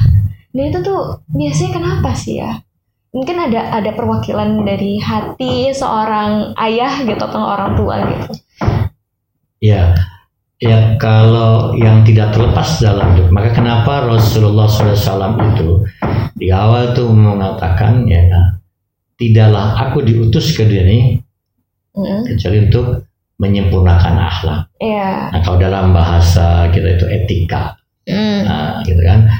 [0.54, 2.62] nah itu tuh biasanya kenapa sih ya
[3.10, 8.32] mungkin ada ada perwakilan dari hati seorang ayah gitu atau orang tua gitu
[9.64, 9.96] Ya,
[10.60, 15.88] ya kalau yang tidak terlepas dalam hidup, maka kenapa Rasulullah SAW itu
[16.36, 18.28] di awal tuh mengatakan ya,
[19.16, 21.00] tidaklah aku diutus ke dunia ini
[21.96, 22.28] Mm-mm.
[22.28, 23.08] kecuali untuk
[23.40, 24.62] menyempurnakan akhlak.
[24.84, 25.32] Iya.
[25.32, 28.40] Nah, kalau dalam bahasa kita itu etika, Mm.
[28.44, 29.32] nah, gitu kan.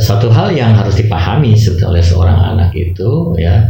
[0.00, 3.66] Satu hal yang harus dipahami oleh seorang anak itu ya,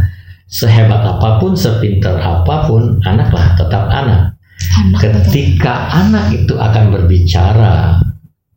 [0.49, 4.35] sehebat apa pun, sepintar apa pun, anaklah tetap anak.
[4.79, 5.11] Anak betul.
[5.23, 8.03] Ketika anak itu akan berbicara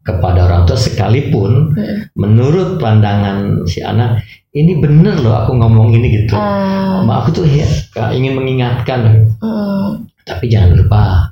[0.02, 2.18] kepada orang tua sekalipun Mm.
[2.18, 6.34] menurut pandangan si anak ini bener loh aku ngomong ini gitu.
[6.34, 7.70] Ah, Ma aku tuh ya,
[8.10, 10.10] ingin mengingatkan mm.
[10.26, 11.32] tapi jangan lupa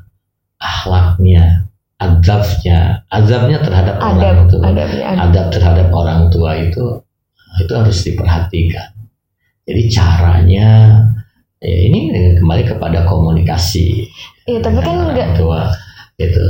[0.61, 1.65] akhlaknya,
[1.99, 5.23] azabnya, azabnya terhadap adab orang tua, adabnya adab.
[5.27, 6.85] adab terhadap orang tua itu
[7.59, 8.89] itu harus diperhatikan.
[9.67, 10.67] Jadi caranya
[11.59, 12.09] ya ini
[12.39, 14.07] kembali kepada komunikasi
[14.47, 15.67] Iya tapi kan enggak tua
[16.15, 16.47] itu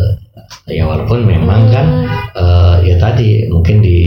[0.70, 2.06] ya walaupun memang kan Hmm,
[2.38, 3.98] eh, ya tadi mungkin di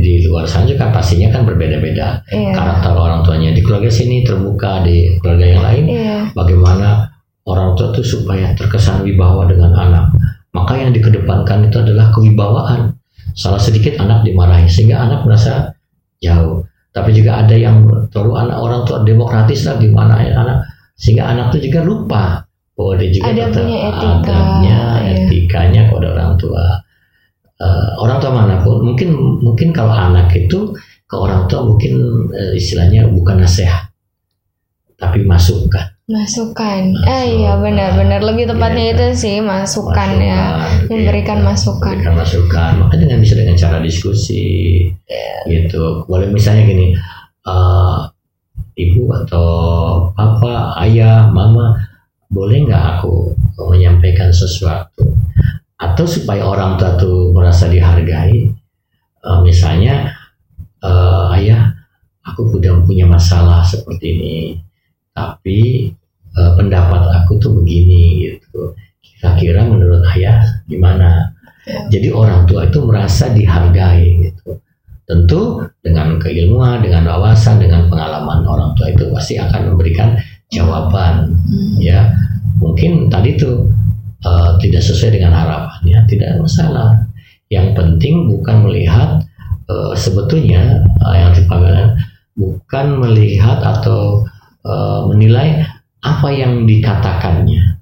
[0.00, 2.20] di luar sana juga pastinya kan berbeda-beda.
[2.28, 2.52] Iya.
[2.52, 5.84] Karakter orang tuanya di keluarga sini terbuka di keluarga yang lain.
[5.88, 6.18] Iya.
[6.36, 7.08] Bagaimana
[7.48, 10.06] orang tua itu supaya terkesan wibawa dengan anak.
[10.52, 12.92] Maka yang dikedepankan itu adalah kewibawaan.
[13.32, 15.72] Salah sedikit anak dimarahi sehingga anak merasa
[16.20, 16.64] jauh.
[16.92, 21.56] Tapi juga ada yang terlalu anak orang tua demokratis lah gimana ya anak sehingga anak
[21.56, 22.24] itu juga lupa
[22.76, 25.12] bahwa dia juga Ada punya etika, adabnya, iya.
[25.24, 26.64] etikanya kepada orang tua.
[27.62, 29.08] Eh, orang tua mana pun mungkin
[29.40, 30.74] mungkin kalau anak itu
[31.06, 33.86] ke orang tua mungkin eh, istilahnya bukan nasihat
[34.98, 36.92] tapi masukan masukan.
[37.08, 38.20] Ah iya benar-benar.
[38.20, 38.94] Lebih tepatnya Iya.
[38.94, 40.42] itu sih masukan ya.
[40.60, 41.48] Masukan, memberikan gitu.
[41.48, 41.96] masukan.
[41.96, 42.72] memberikan masukan.
[42.84, 44.44] Maka dengan bisa dengan cara diskusi.
[45.48, 45.82] Gitu.
[46.06, 46.92] Boleh misalnya gini
[47.48, 47.98] eh,
[48.78, 49.46] ibu atau
[50.12, 51.74] papa ayah mama
[52.28, 53.32] boleh nggak aku
[53.72, 55.08] menyampaikan sesuatu?
[55.80, 58.52] Atau supaya orang tua tuh merasa dihargai?
[59.24, 60.12] Eh, misalnya
[60.84, 61.72] eh, ayah
[62.22, 64.36] aku udah punya masalah seperti ini.
[65.12, 65.90] Tapi
[66.36, 68.72] eh, pendapat aku tuh begini gitu.
[69.02, 71.30] Kira-kira menurut ayah gimana?
[71.62, 71.78] Ya.
[71.94, 74.58] jadi orang tua itu merasa dihargai gitu.
[75.06, 80.18] Tentu dengan keilmuan dengan wawasan dengan pengalaman orang tua itu pasti akan memberikan
[80.50, 81.78] jawaban Hmm.
[81.78, 82.10] ya.
[82.58, 83.70] Mungkin tadi tuh
[84.26, 87.06] eh, tidak sesuai dengan harapannya tidak masalah.
[87.46, 89.22] Yang penting bukan melihat
[89.70, 91.94] eh, sebetulnya eh, yang dipanggil
[92.34, 94.26] bukan melihat atau
[94.66, 95.62] eh, menilai
[96.02, 97.78] apa yang dikatakannya?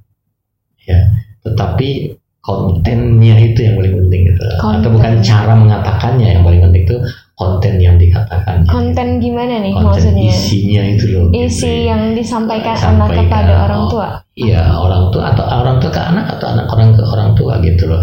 [0.85, 1.00] Ya
[1.40, 4.40] tetapi kontennya itu yang paling penting gitu.
[4.40, 4.90] Atau Konten.
[4.96, 6.96] bukan cara mengatakannya yang paling penting itu
[7.37, 10.28] konten yang dikatakannya konten gimana nih konten maksudnya?
[10.28, 11.96] isinya itu loh gitu isi ya.
[11.96, 14.09] yang disampaikan anak Sampaikan, kepada orang tua.
[14.37, 17.85] Iya orang tua atau orang tua ke anak atau anak orang ke orang tua gitu
[17.88, 18.00] loh.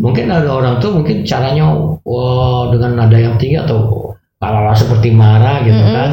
[0.00, 1.64] Mungkin ada orang tua mungkin caranya
[2.08, 4.08] wah dengan nada yang tinggi atau
[4.40, 5.92] lala seperti marah gitu Mm-mm.
[5.96, 6.10] kan.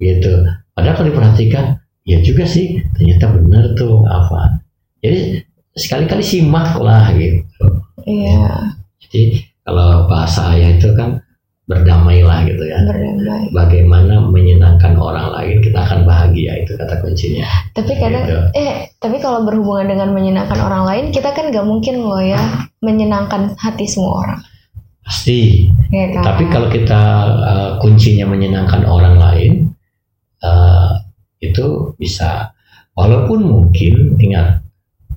[0.00, 0.32] Gitu.
[0.72, 1.64] Padahal kalau diperhatikan
[2.04, 4.60] ya juga sih ternyata benar tuh apa
[5.04, 7.66] jadi sekali-kali simak lah gitu.
[8.06, 8.72] Iya.
[9.04, 11.20] Jadi kalau bahasa ayah itu kan
[11.68, 12.80] berdamailah gitu ya.
[12.88, 13.52] Berdamai.
[13.52, 17.44] Bagaimana menyenangkan orang lain kita akan bahagia itu kata kuncinya.
[17.76, 18.40] Tapi kadang Gitu.
[18.56, 22.40] eh tapi kalau berhubungan dengan menyenangkan orang lain kita kan nggak mungkin loh ya
[22.80, 24.40] menyenangkan hati semua orang.
[25.04, 25.68] Pasti.
[25.92, 26.22] Ya kan?
[26.32, 27.02] Tapi kalau kita
[27.44, 29.52] uh, kuncinya menyenangkan orang lain,
[30.40, 31.03] uh,
[31.50, 32.54] itu bisa.
[32.94, 34.62] Walaupun mungkin ingat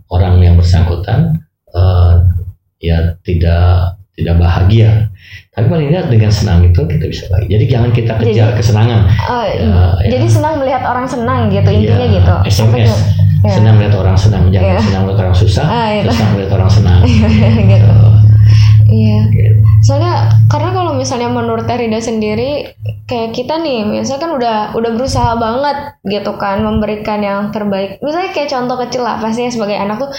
[0.09, 2.25] orang yang bersangkutan uh,
[2.81, 5.13] ya tidak tidak bahagia.
[5.53, 7.61] Tapi paling tidak dengan senang itu kita bisa bahagia.
[7.61, 9.01] Jadi jangan kita kejar Jadi- kesenangan.
[9.29, 9.53] Oh, Ya,
[10.01, 10.09] ya.
[10.09, 12.89] jadi senang melihat orang senang gitu intinya Ya, gitu SMS.
[13.45, 13.53] Ya.
[13.53, 14.81] Senang melihat orang senang, jangan Iya.
[14.81, 16.09] senang melihat orang susah, Ah, itu.
[16.09, 16.99] senang melihat orang senang.
[17.71, 17.93] gitu
[18.89, 19.19] iya.
[19.83, 22.73] Soalnya karena kalau misalnya menurut Rida sendiri
[23.07, 27.99] kayak kita nih misalnya kan udah udah berusaha banget gitu kan memberikan yang terbaik.
[28.03, 30.11] Misalnya kayak contoh kecil lah pasti ya sebagai anak tuh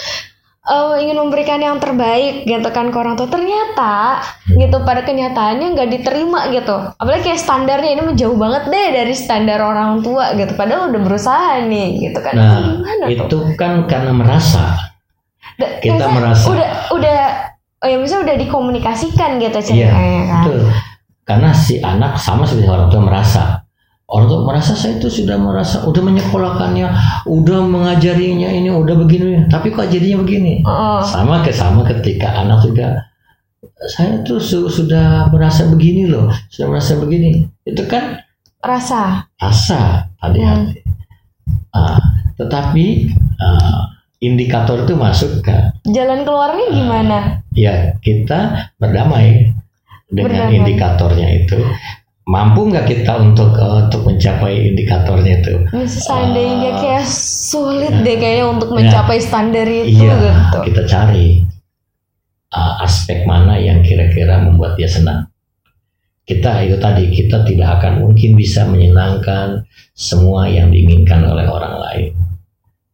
[0.68, 3.28] eh, ingin memberikan yang terbaik gitu kan ke orang tua.
[3.32, 6.76] Ternyata gitu pada kenyataannya nggak diterima gitu.
[7.00, 10.52] Apalagi kayak standarnya ini menjauh banget deh dari standar orang tua gitu.
[10.54, 12.34] Padahal udah berusaha nih gitu kan.
[12.36, 13.16] Nah, gimana tuh?
[13.16, 14.76] itu kan karena merasa.
[15.58, 16.46] Da- kita merasa.
[16.46, 17.47] udah udah
[17.78, 20.60] oh ya misalnya udah dikomunikasikan gitu ceritanya kan Betul.
[21.28, 23.60] Karena si anak sama seperti orang tua merasa.
[24.08, 26.88] Orang tua merasa saya itu sudah merasa, udah menyekolahkannya,
[27.28, 30.64] udah mengajarinya ini, udah begini, tapi kok jadinya begini.
[30.64, 33.04] Oh, Sama ke sama ketika anak sudah
[33.92, 37.44] saya tuh su- sudah merasa begini loh, sudah merasa begini.
[37.68, 38.24] Itu kan
[38.64, 40.72] rasa asa tadi Hmm.
[41.76, 42.00] Ah,
[42.40, 47.18] tetapi ah, indikator itu masuk ke jalan keluarnya gimana
[47.52, 49.54] ya kita berdamai
[50.08, 50.56] dengan Berdamai.
[50.56, 51.58] indikatornya itu
[52.24, 55.54] mampu nggak kita untuk eh, untuk mencapai indikatornya itu
[55.86, 56.78] seandainya Ah.
[56.78, 58.02] kayak sulit Ya.
[58.02, 58.76] deh kayaknya untuk Ya.
[58.76, 61.26] mencapai standar itu iya gitu kita cari
[62.50, 65.28] uh, aspek mana yang kira-kira membuat dia senang
[66.24, 72.08] kita itu tadi kita tidak akan mungkin bisa menyenangkan semua yang diinginkan oleh orang lain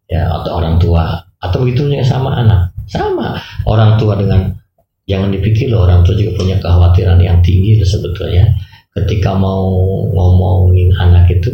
[0.09, 1.23] ya atau orang tua.
[1.41, 2.73] Atau begitu juga sama anak.
[2.89, 3.37] Sama.
[3.69, 4.53] Orang tua dengan
[5.05, 8.49] jangan dipikir loh orang tua juga punya kekhawatiran yang tinggi itu sebetulnya.
[8.95, 9.69] Ketika mau
[10.09, 11.51] ngomongin anak itu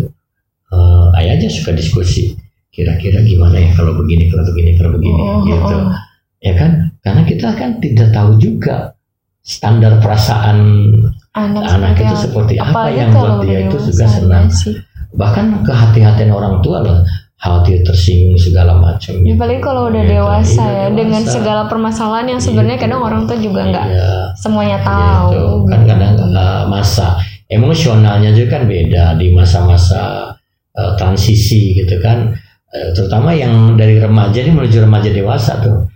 [0.71, 2.37] eh, ayah aja suka diskusi.
[2.71, 5.75] Kira-kira gimana ya kalau begini kalau begini kalau begini Oh, gitu.
[5.75, 5.91] oh.
[6.39, 6.71] ya kan?
[7.03, 8.95] Karena kita kan tidak tahu juga
[9.43, 10.59] standar perasaan
[11.35, 12.23] anak, anak itu apa.
[12.23, 12.71] seperti apa.
[12.71, 14.47] Apalagi yang buat dia itu juga senang.
[14.53, 14.77] sih.
[15.11, 17.03] bahkan kehati-hatian orang tua loh
[17.41, 20.13] khawatir tersinggung segala macam Ya, paling kalau udah Gitu.
[20.13, 21.35] dewasa Iya, ya dengan dewasa.
[21.35, 22.85] segala permasalahan yang sebenarnya Gitu.
[22.85, 24.89] kadang orang tua juga nggak Iya, semuanya gitu.
[24.93, 25.89] tahu kan gitu.
[25.89, 27.07] kadang uh, masa
[27.49, 30.31] emosionalnya juga kan beda di masa-masa
[30.77, 32.37] uh, transisi gitu kan
[32.71, 35.91] Uh, terutama yang dari remaja ini menuju remaja dewasa tuh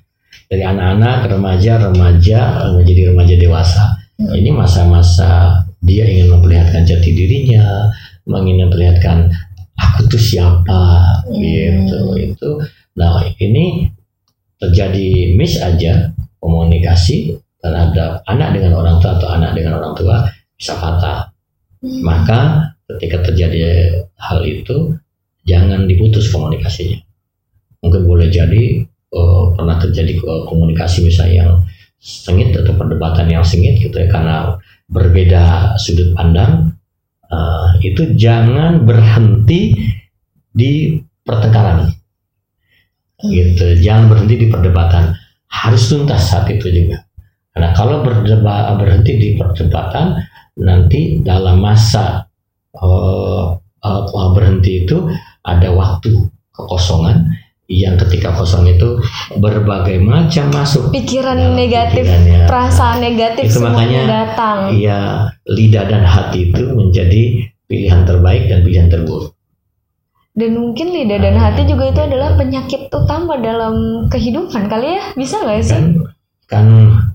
[0.50, 2.38] dari anak-anak ke remaja remaja
[2.74, 3.82] menjadi remaja dewasa
[4.18, 4.34] Hmm.
[4.34, 7.94] ini masa-masa dia ingin memperlihatkan jati dirinya
[8.26, 9.30] ingin memperlihatkan
[9.78, 10.80] aku tuh siapa
[11.24, 11.40] Hmm.
[11.40, 12.50] gitu itu
[12.94, 13.88] nah ini
[14.60, 20.16] terjadi miss aja komunikasi terhadap anak dengan orang tua atau anak dengan orang tua
[20.54, 21.32] bisa fatal
[21.84, 22.00] Hmm.
[22.00, 22.40] maka
[22.96, 23.60] ketika terjadi
[24.16, 24.96] hal itu
[25.44, 26.96] jangan diputus komunikasinya
[27.84, 31.52] mungkin boleh jadi eh, pernah terjadi eh, komunikasi misalnya yang
[32.00, 36.76] sengit atau perdebatan yang sengit gitu ya karena berbeda sudut pandang
[37.34, 39.74] eh, itu jangan berhenti
[40.54, 41.90] di pertengkaran.
[43.18, 45.18] Gitu jangan berhenti di perdebatan.
[45.50, 47.02] Harus tuntas saat itu juga.
[47.54, 50.18] Karena kalau berdebat berhenti di perdebatan
[50.58, 52.26] nanti dalam masa
[52.78, 53.46] eh,
[53.82, 55.10] eh, berhenti itu
[55.44, 59.00] ada waktu kekosongan yang ketika kosong itu
[59.34, 62.44] berbagai macam masuk pikiran dalam negatif pikirannya.
[62.44, 65.00] perasaan negatif Itu makanya datang Iya,
[65.44, 67.22] lidah dan hati itu menjadi
[67.64, 69.32] pilihan terbaik dan pilihan terburuk.
[70.34, 73.74] dan mungkin lidah dan hati juga itu adalah penyakit utama dalam
[74.08, 75.86] kehidupan kali ya bisa nggak sih Kan,
[76.44, 76.66] kan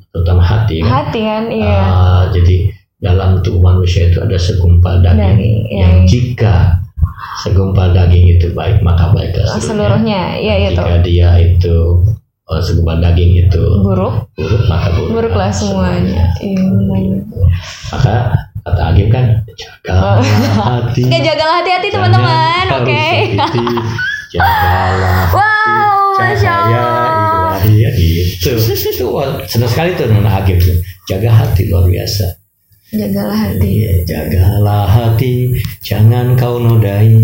[0.10, 0.88] terutama hati kan.
[0.90, 5.80] hati kan iya Ah, jadi dalam tubuh manusia itu ada segumpal daging Daging, iya.
[5.80, 6.56] yang jika
[7.40, 10.76] segumpal daging itu baik maka baiklah Oh, seluruhnya, iya itu.
[10.76, 11.76] Jika dia itu
[12.46, 16.32] uh, segumpal daging itu Buruk, buruk maka buruk buruklah semuanya.
[16.40, 16.64] Iya.
[17.92, 18.16] Maka
[18.60, 21.02] kata Agim kan jagalah hati.
[21.08, 22.66] Oke, jagalah hati-hati teman-teman.
[22.80, 23.04] Oke.
[23.40, 23.66] sakiti,
[24.36, 25.26] Jagalah.
[25.34, 27.58] Wow, Masya Allah.
[27.66, 28.54] ya gitu.
[28.56, 30.60] Itu wah, senang sekali tuh Nona Agim.
[31.10, 32.39] Jaga hati luar biasa.
[32.90, 33.86] Jagalah hati.
[33.86, 35.54] Iya, jagalah hati,
[35.86, 37.22] jangan kau nodai.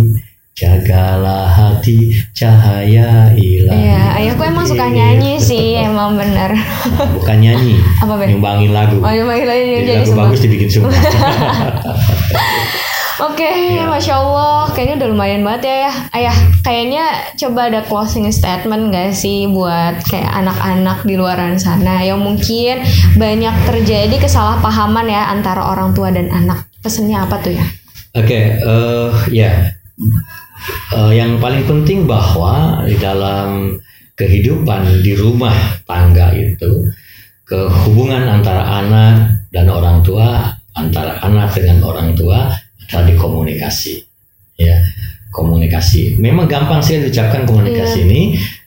[0.56, 3.75] Jagalah hati, cahaya ilahi.
[3.75, 6.56] Iya, ayahku emang suka nyanyi sih, emang bener.
[7.19, 9.04] Bukan nyanyi, Apa nyumbangin lagu.
[9.04, 10.95] Oh, iya, lagi Jadi lagu bagus dibikin sumpah.
[13.15, 13.88] Oke, Iya.
[13.88, 15.93] masya Allah, kayaknya udah lumayan banget ya, ya.
[16.12, 17.06] Ayah, kayaknya
[17.39, 22.84] coba ada closing statement gak sih buat kayak anak-anak di luaran sana yang mungkin
[23.15, 26.67] banyak terjadi kesalahpahaman ya antara orang tua dan anak.
[26.84, 27.63] Pesennya apa tuh ya?
[28.19, 29.71] Oke, eh, ya.
[30.91, 33.80] Eh, yang paling penting bahwa di dalam
[34.19, 35.56] kehidupan di rumah
[35.88, 36.91] tangga itu
[37.47, 43.93] kehubungan antara anak dan orang tua, antara anak dengan orang tua adalah di komunikasi.
[44.56, 44.80] Ya,
[45.36, 46.17] komunikasi.
[46.17, 48.21] Memang gampang sih diucapkan komunikasi ini,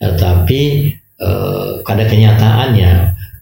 [0.04, 2.92] eh, tapi eh, pada kenyataannya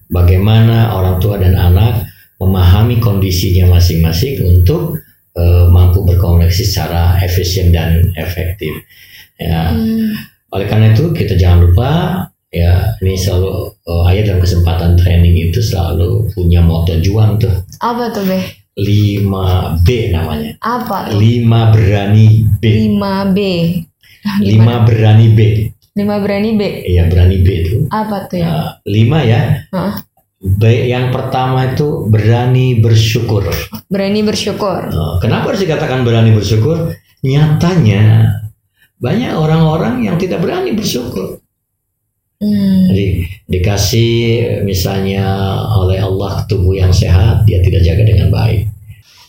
[0.09, 2.07] bagaimana orang tua dan anak
[2.39, 5.03] memahami kondisinya masing-masing untuk
[5.35, 8.73] eh, mampu berkomunikasi secara efisien dan efektif.
[9.37, 9.69] Ya,
[10.49, 11.91] oleh karena itu kita jangan lupa
[12.57, 18.09] ya ini selalu eh, ayah dalam kesempatan training itu selalu punya moto juang tuh Apa
[18.15, 18.41] tuh, Be?
[18.77, 20.53] 5B namanya.
[20.61, 21.09] Apa?
[21.09, 22.65] 5 berani B.
[22.93, 23.39] 5B.
[24.45, 25.41] 5 berani B.
[25.97, 26.63] 5 berani B.
[26.85, 27.77] Iya, berani B itu.
[27.89, 28.77] Apa tuh ya?
[28.85, 29.65] 5 ya.
[29.73, 29.97] Hah?
[30.37, 30.63] B
[30.93, 33.49] yang pertama itu berani bersyukur.
[33.89, 34.93] Berani bersyukur.
[34.93, 36.93] Nah, Kenapa harus dikatakan berani bersyukur?
[37.25, 38.29] Nyatanya
[39.01, 41.41] banyak orang-orang yang tidak berani bersyukur.
[42.47, 42.87] Hmm.
[42.95, 43.07] Jadi
[43.51, 44.15] dikasih
[44.63, 45.27] misalnya
[45.75, 48.71] oleh Allah tubuh yang sehat, dia tidak jaga dengan baik.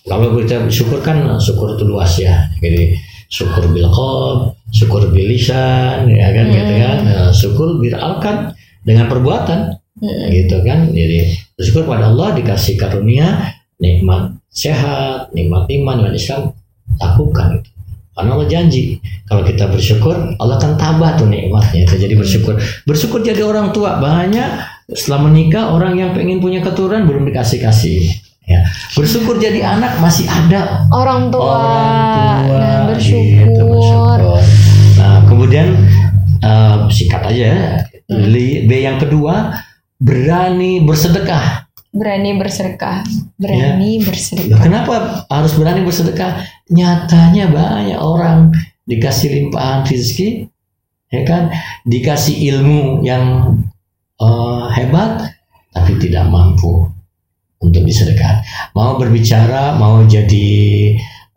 [0.06, 2.46] Kalau kita syukur kan syukur itu luas ya.
[2.62, 2.94] Jadi
[3.28, 6.98] syukur bil qalb, syukur bil lisan, ya kan gitu kan.
[7.04, 8.54] Nah, syukur bil alkan
[8.86, 10.30] dengan perbuatan, Hmm.
[10.30, 10.94] gitu kan.
[10.94, 16.42] Jadi bersyukur pada Allah dikasih karunia nikmat sehat, nikmat iman, nikmat Islam,
[17.02, 17.70] lakukan itu.
[18.14, 18.84] Karena Allah janji
[19.28, 21.84] kalau kita bersyukur Allah akan tambah tuh nikmatnya.
[21.84, 22.56] Itu jadi bersyukur.
[22.84, 24.48] Bersyukur jadi orang tua banyak
[24.88, 28.08] setelah menikah orang yang pengen punya keturunan belum dikasih kasih.
[28.48, 28.64] Ya.
[28.96, 33.44] Bersyukur jadi anak masih ada Orang tua, orang tua dan bersyukur.
[33.44, 34.20] gitu, bersyukur.
[34.96, 35.68] Nah kemudian
[36.40, 37.58] eh, singkat aja ya.
[38.08, 39.52] Li- B yang kedua
[40.00, 41.68] berani bersedekah.
[41.92, 43.04] Berani bersedekah.
[43.36, 44.60] Berani Loh, bersedekah.
[44.64, 44.94] kenapa
[45.28, 46.40] harus berani bersedekah?
[46.72, 48.56] Nyatanya banyak orang
[48.88, 50.48] dikasih limpahan rezeki,
[51.12, 51.52] ya kan?
[51.84, 53.56] Dikasih ilmu yang
[54.18, 55.28] eh, hebat,
[55.76, 56.88] tapi tidak mampu
[57.60, 58.42] untuk disedekah.
[58.74, 60.50] Mau berbicara, mau jadi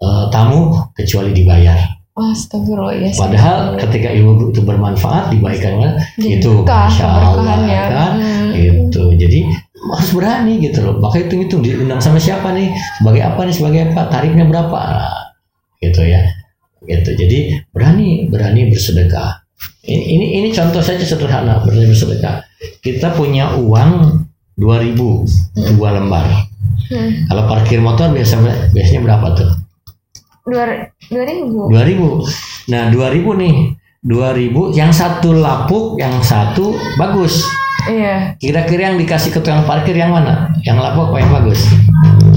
[0.01, 1.99] eh, tamu, kecuali dibayar.
[2.21, 3.11] Astagfirullah ya.
[3.17, 7.83] Padahal ketika ilmu itu bermanfaat, dibaikan Jadi itu, Masya Allah, keberkahannya.
[7.89, 8.13] kan?
[8.19, 8.41] Hmm.
[8.61, 9.41] gitu jadi
[9.81, 12.69] harus berani gitu loh maka itu itu diundang sama siapa nih
[13.01, 15.23] sebagai apa nih sebagai apa tarifnya berapa Nah,
[15.81, 16.21] gitu ya
[16.85, 17.39] gitu jadi
[17.71, 19.45] berani berani bersedekah
[19.85, 22.45] ini ini, ini contoh saja sederhana berani bersedekah
[22.81, 24.25] kita punya uang
[24.57, 26.27] 2000 dua lembar
[26.91, 27.31] Hmm.
[27.31, 28.43] kalau parkir motor biasa
[28.75, 29.51] biasanya berapa tuh
[30.43, 30.67] Dua,
[31.07, 31.71] dua ribu.
[31.71, 33.55] 2000 nah 2000 nih
[34.03, 37.47] 2000 yang satu lapuk yang satu bagus
[37.89, 38.37] Iya.
[38.37, 40.53] Kira-kira yang dikasih ke tukang parkir yang mana?
[40.61, 41.61] Yang lapuk apa yang bagus?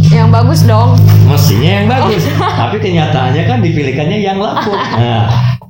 [0.09, 0.89] Yang bagus dong.
[1.23, 2.23] Mestinya yang bagus.
[2.61, 4.75] Tapi kenyataannya kan dipilihkannya yang lapuk.
[4.93, 5.27] Nah,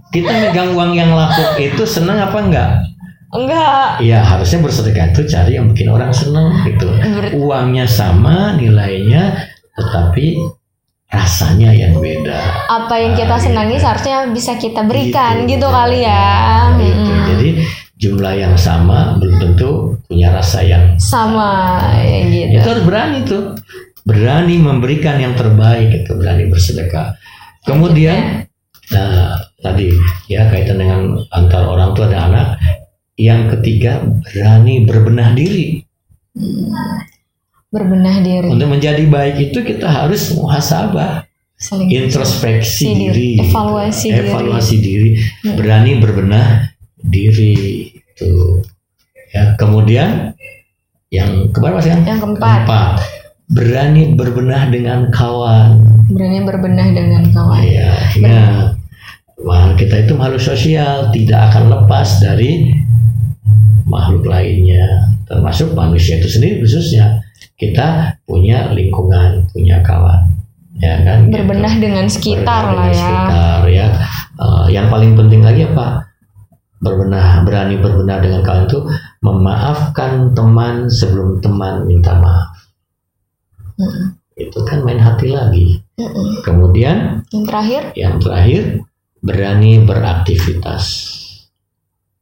[0.09, 2.71] kita megang uang yang lapuk itu seneng apa enggak?
[3.29, 3.97] Enggak.
[3.97, 6.85] Iya harusnya bersedekah itu cari yang bikin orang seneng gitu.
[6.87, 9.33] Ber- Uangnya sama nilainya,
[9.73, 10.37] tetapi
[11.07, 12.37] rasanya yang beda.
[12.67, 13.83] Apa yang kita Ah, senangi gitu.
[13.83, 16.73] seharusnya bisa kita berikan gitu, kali ya.
[16.77, 16.93] Gitu.
[17.03, 17.25] Hmm.
[17.27, 17.49] Jadi
[17.95, 19.69] jumlah yang sama belum tentu
[20.03, 22.53] punya rasa yang Sama ya gitu.
[22.53, 23.55] itu harus berani tuh
[24.03, 27.15] berani memberikan yang terbaik itu berani bersedekah
[27.63, 28.43] kemudian
[28.91, 29.33] nah
[29.63, 29.95] tadi
[30.27, 31.01] ya kaitan dengan
[31.31, 32.59] antar orang tua dan anak
[33.15, 35.81] yang ketiga berani berbenah diri
[37.73, 38.53] Berbenah diri.
[38.53, 41.25] untuk menjadi baik itu kita harus muhasabah
[41.57, 44.27] Saling introspeksi Si diri, diri evaluasi diri.
[44.29, 45.09] evaluasi diri
[45.41, 45.55] Hmm.
[45.57, 46.47] berani berbenah
[46.99, 47.53] diri
[47.89, 48.61] itu
[49.31, 50.37] ya kemudian
[51.09, 52.61] yang keberapa sih Yang keempat.
[53.51, 57.63] Berani berbenah dengan kawan berani berbenah dengan kawan.
[57.63, 57.93] ya
[59.43, 62.71] Wah, kita itu makhluk sosial, tidak akan lepas dari
[63.83, 67.19] makhluk lainnya, termasuk manusia itu sendiri khususnya.
[67.59, 70.31] Kita punya lingkungan, punya kawan,
[70.79, 71.27] ya kan?
[71.27, 71.43] gitu.
[71.43, 73.01] Berbenah dengan sekitar Berbenah lah dengan ya.
[73.03, 73.87] sekitar, ya.
[74.39, 76.07] Eh, yang paling penting lagi apa?
[76.79, 78.79] Berbenah, berani berbenah dengan kawan itu
[79.23, 82.52] memaafkan teman sebelum teman minta maaf.
[83.83, 84.05] Mm-mm.
[84.33, 85.83] Itu kan main hati lagi.
[85.93, 86.41] Mm-mm.
[86.41, 88.61] Kemudian Yang terakhir, yang terakhir
[89.19, 90.83] berani beraktivitas.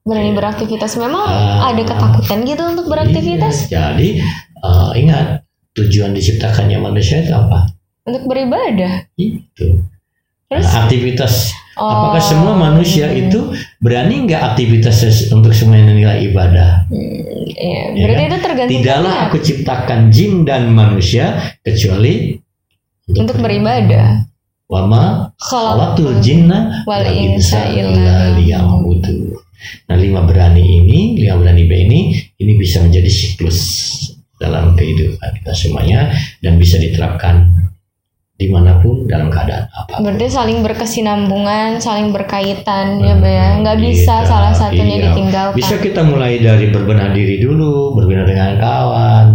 [0.01, 0.97] berani beraktivitas.
[0.97, 1.69] Memang Ah.
[1.69, 4.09] ada ketakutan gitu untuk beraktivitas, Iya, jadi
[4.57, 7.69] eh, ingat tujuan diciptakannya manusia itu apa?
[8.01, 9.05] untuk beribadah.
[9.13, 9.85] Itu.
[10.47, 11.53] Terus, Nah, aktivitas.
[11.77, 13.39] Oh, Apakah semua manusia hmm, itu
[13.79, 16.89] berani nggak aktivitas untuk semua yang nilai ibadah?
[16.89, 18.29] hmm, iya, Ya berarti kan?
[18.31, 22.35] itu tergantung Tidaklah aku ciptakan jin dan manusia kecuali
[23.11, 24.27] untuk beribadah.
[24.71, 29.35] Wama khalatul jinna wal insa illa illa liya'budu.
[29.91, 31.99] Nah, lima berani ini, lima berani B ini,
[32.39, 33.59] ini bisa menjadi siklus
[34.41, 36.09] dalam kehidupan kita semuanya
[36.41, 37.45] dan bisa diterapkan
[38.41, 40.01] di mana pun dalam keadaan apa.
[40.01, 43.47] Berarti saling berkesinambungan, saling berkaitan ya, Mbak ya.
[43.61, 45.05] Nggak bisa Bisa, salah satunya iya.
[45.13, 45.57] ditinggalkan.
[45.61, 49.25] Bisa kita mulai dari berbenah diri dulu, berbenah dengan kawan,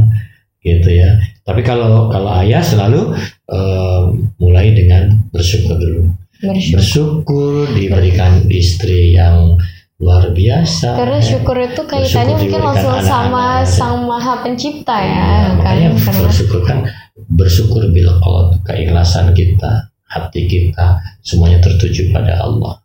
[0.66, 1.22] gitu ya.
[1.46, 3.14] Tapi kalau kalau ayah selalu
[3.46, 4.02] eh,
[4.42, 6.10] mulai dengan bersyukur dulu.
[6.42, 6.74] Bersyukur.
[6.82, 9.54] Bersyukur diberikan istri yang
[9.96, 10.92] luar biasa.
[10.92, 11.24] Karena ya.
[11.24, 13.72] syukur itu kaitannya mungkin langsung sama anak-anak.
[13.72, 15.50] Sang Maha Pencipta Iya, ya, kan?
[15.56, 16.78] makanya Karena bersyukur kan
[17.16, 22.76] bersyukur bila kalau keikhlasan kita, hati kita semuanya tertuju pada Allah.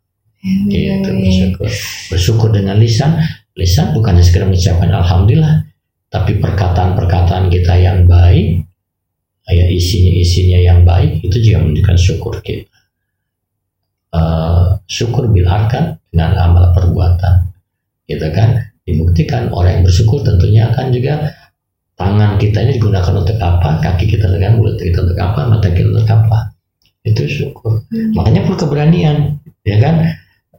[0.42, 1.68] Iya, Gitu bersyukur.
[2.16, 3.20] Bersyukur dengan lisan,
[3.60, 5.68] lisan bukan hanya sekedar mengucapkan alhamdulillah,
[6.08, 8.66] tapi perkataan-perkataan kita yang baik,
[9.52, 12.72] ya isinya isinya yang baik itu juga menunjukkan syukur kita.
[14.12, 17.48] Eh, syukur bilarkan dengan amal perbuatan,
[18.12, 18.60] gitu kan?
[18.84, 21.32] Dibuktikan orang yang bersyukur tentunya akan juga
[21.96, 25.88] tangan kita ini digunakan untuk apa, kaki kita dengan mulut kita untuk apa, mata kita
[25.96, 26.52] untuk apa.
[27.08, 27.88] Itu syukur.
[27.88, 28.12] Hmm.
[28.20, 30.04] Makanya perlu keberanian, ya kan?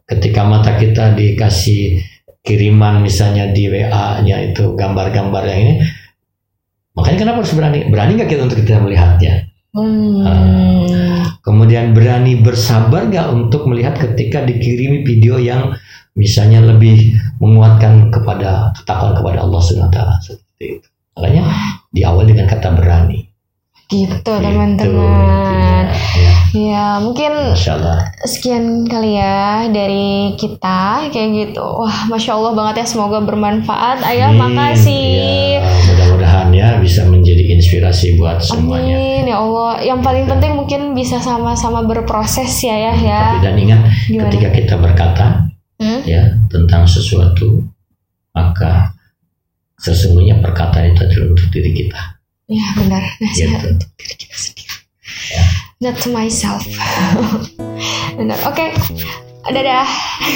[0.08, 2.00] Ketika mata kita dikasih
[2.40, 5.74] kiriman misalnya di WA-nya itu gambar-gambar yang ini,
[6.96, 7.84] makanya kenapa harus berani?
[7.84, 9.44] Berani nggak kita untuk kita melihatnya?
[9.76, 11.01] Hmm.
[11.42, 15.74] Kemudian berani bersabar nggak untuk melihat ketika dikirimi video yang
[16.14, 20.88] misalnya lebih menguatkan kepada ketakwaan kepada Allah Subhanahu taala seperti itu.
[21.18, 21.44] Makanya
[21.90, 23.31] diawali dengan kata berani.
[23.92, 25.84] Gitu Gitu, teman-teman.
[25.92, 27.56] Ya, Ya mungkin
[28.22, 31.64] sekian kali ya dari kita kayak gitu.
[31.64, 34.00] Wah masya Allah banget ya semoga bermanfaat.
[34.02, 34.52] Ayah Amin.
[34.52, 35.56] makasih.
[35.56, 38.96] Ya, mudah-mudahan ya bisa menjadi inspirasi buat semuanya.
[38.96, 39.80] Amin ya Allah.
[39.80, 43.20] Yang paling penting mungkin bisa sama-sama berproses ya ya ya.
[43.32, 44.22] Tapi dan ingat Gimana?
[44.28, 45.26] ketika kita berkata
[45.76, 45.98] Hmm?
[46.06, 47.58] ya tentang sesuatu
[48.30, 48.94] maka
[49.74, 52.21] sesungguhnya perkataan itu adalah untuk diri kita.
[52.52, 53.02] Ya benar.
[53.16, 53.68] Nasihat Gitu.
[53.72, 54.74] untuk diri kita sendiri.
[55.80, 56.62] Not to myself.
[58.18, 58.36] benar.
[58.44, 58.76] Oke.
[59.42, 59.88] Dadah.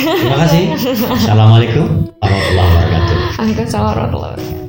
[0.03, 0.63] Terima kasih.
[1.21, 3.17] Assalamualaikum warahmatullahi wabarakatuh.
[3.37, 4.66] Waalaikumsalam warahmatullahi wabarakatuh.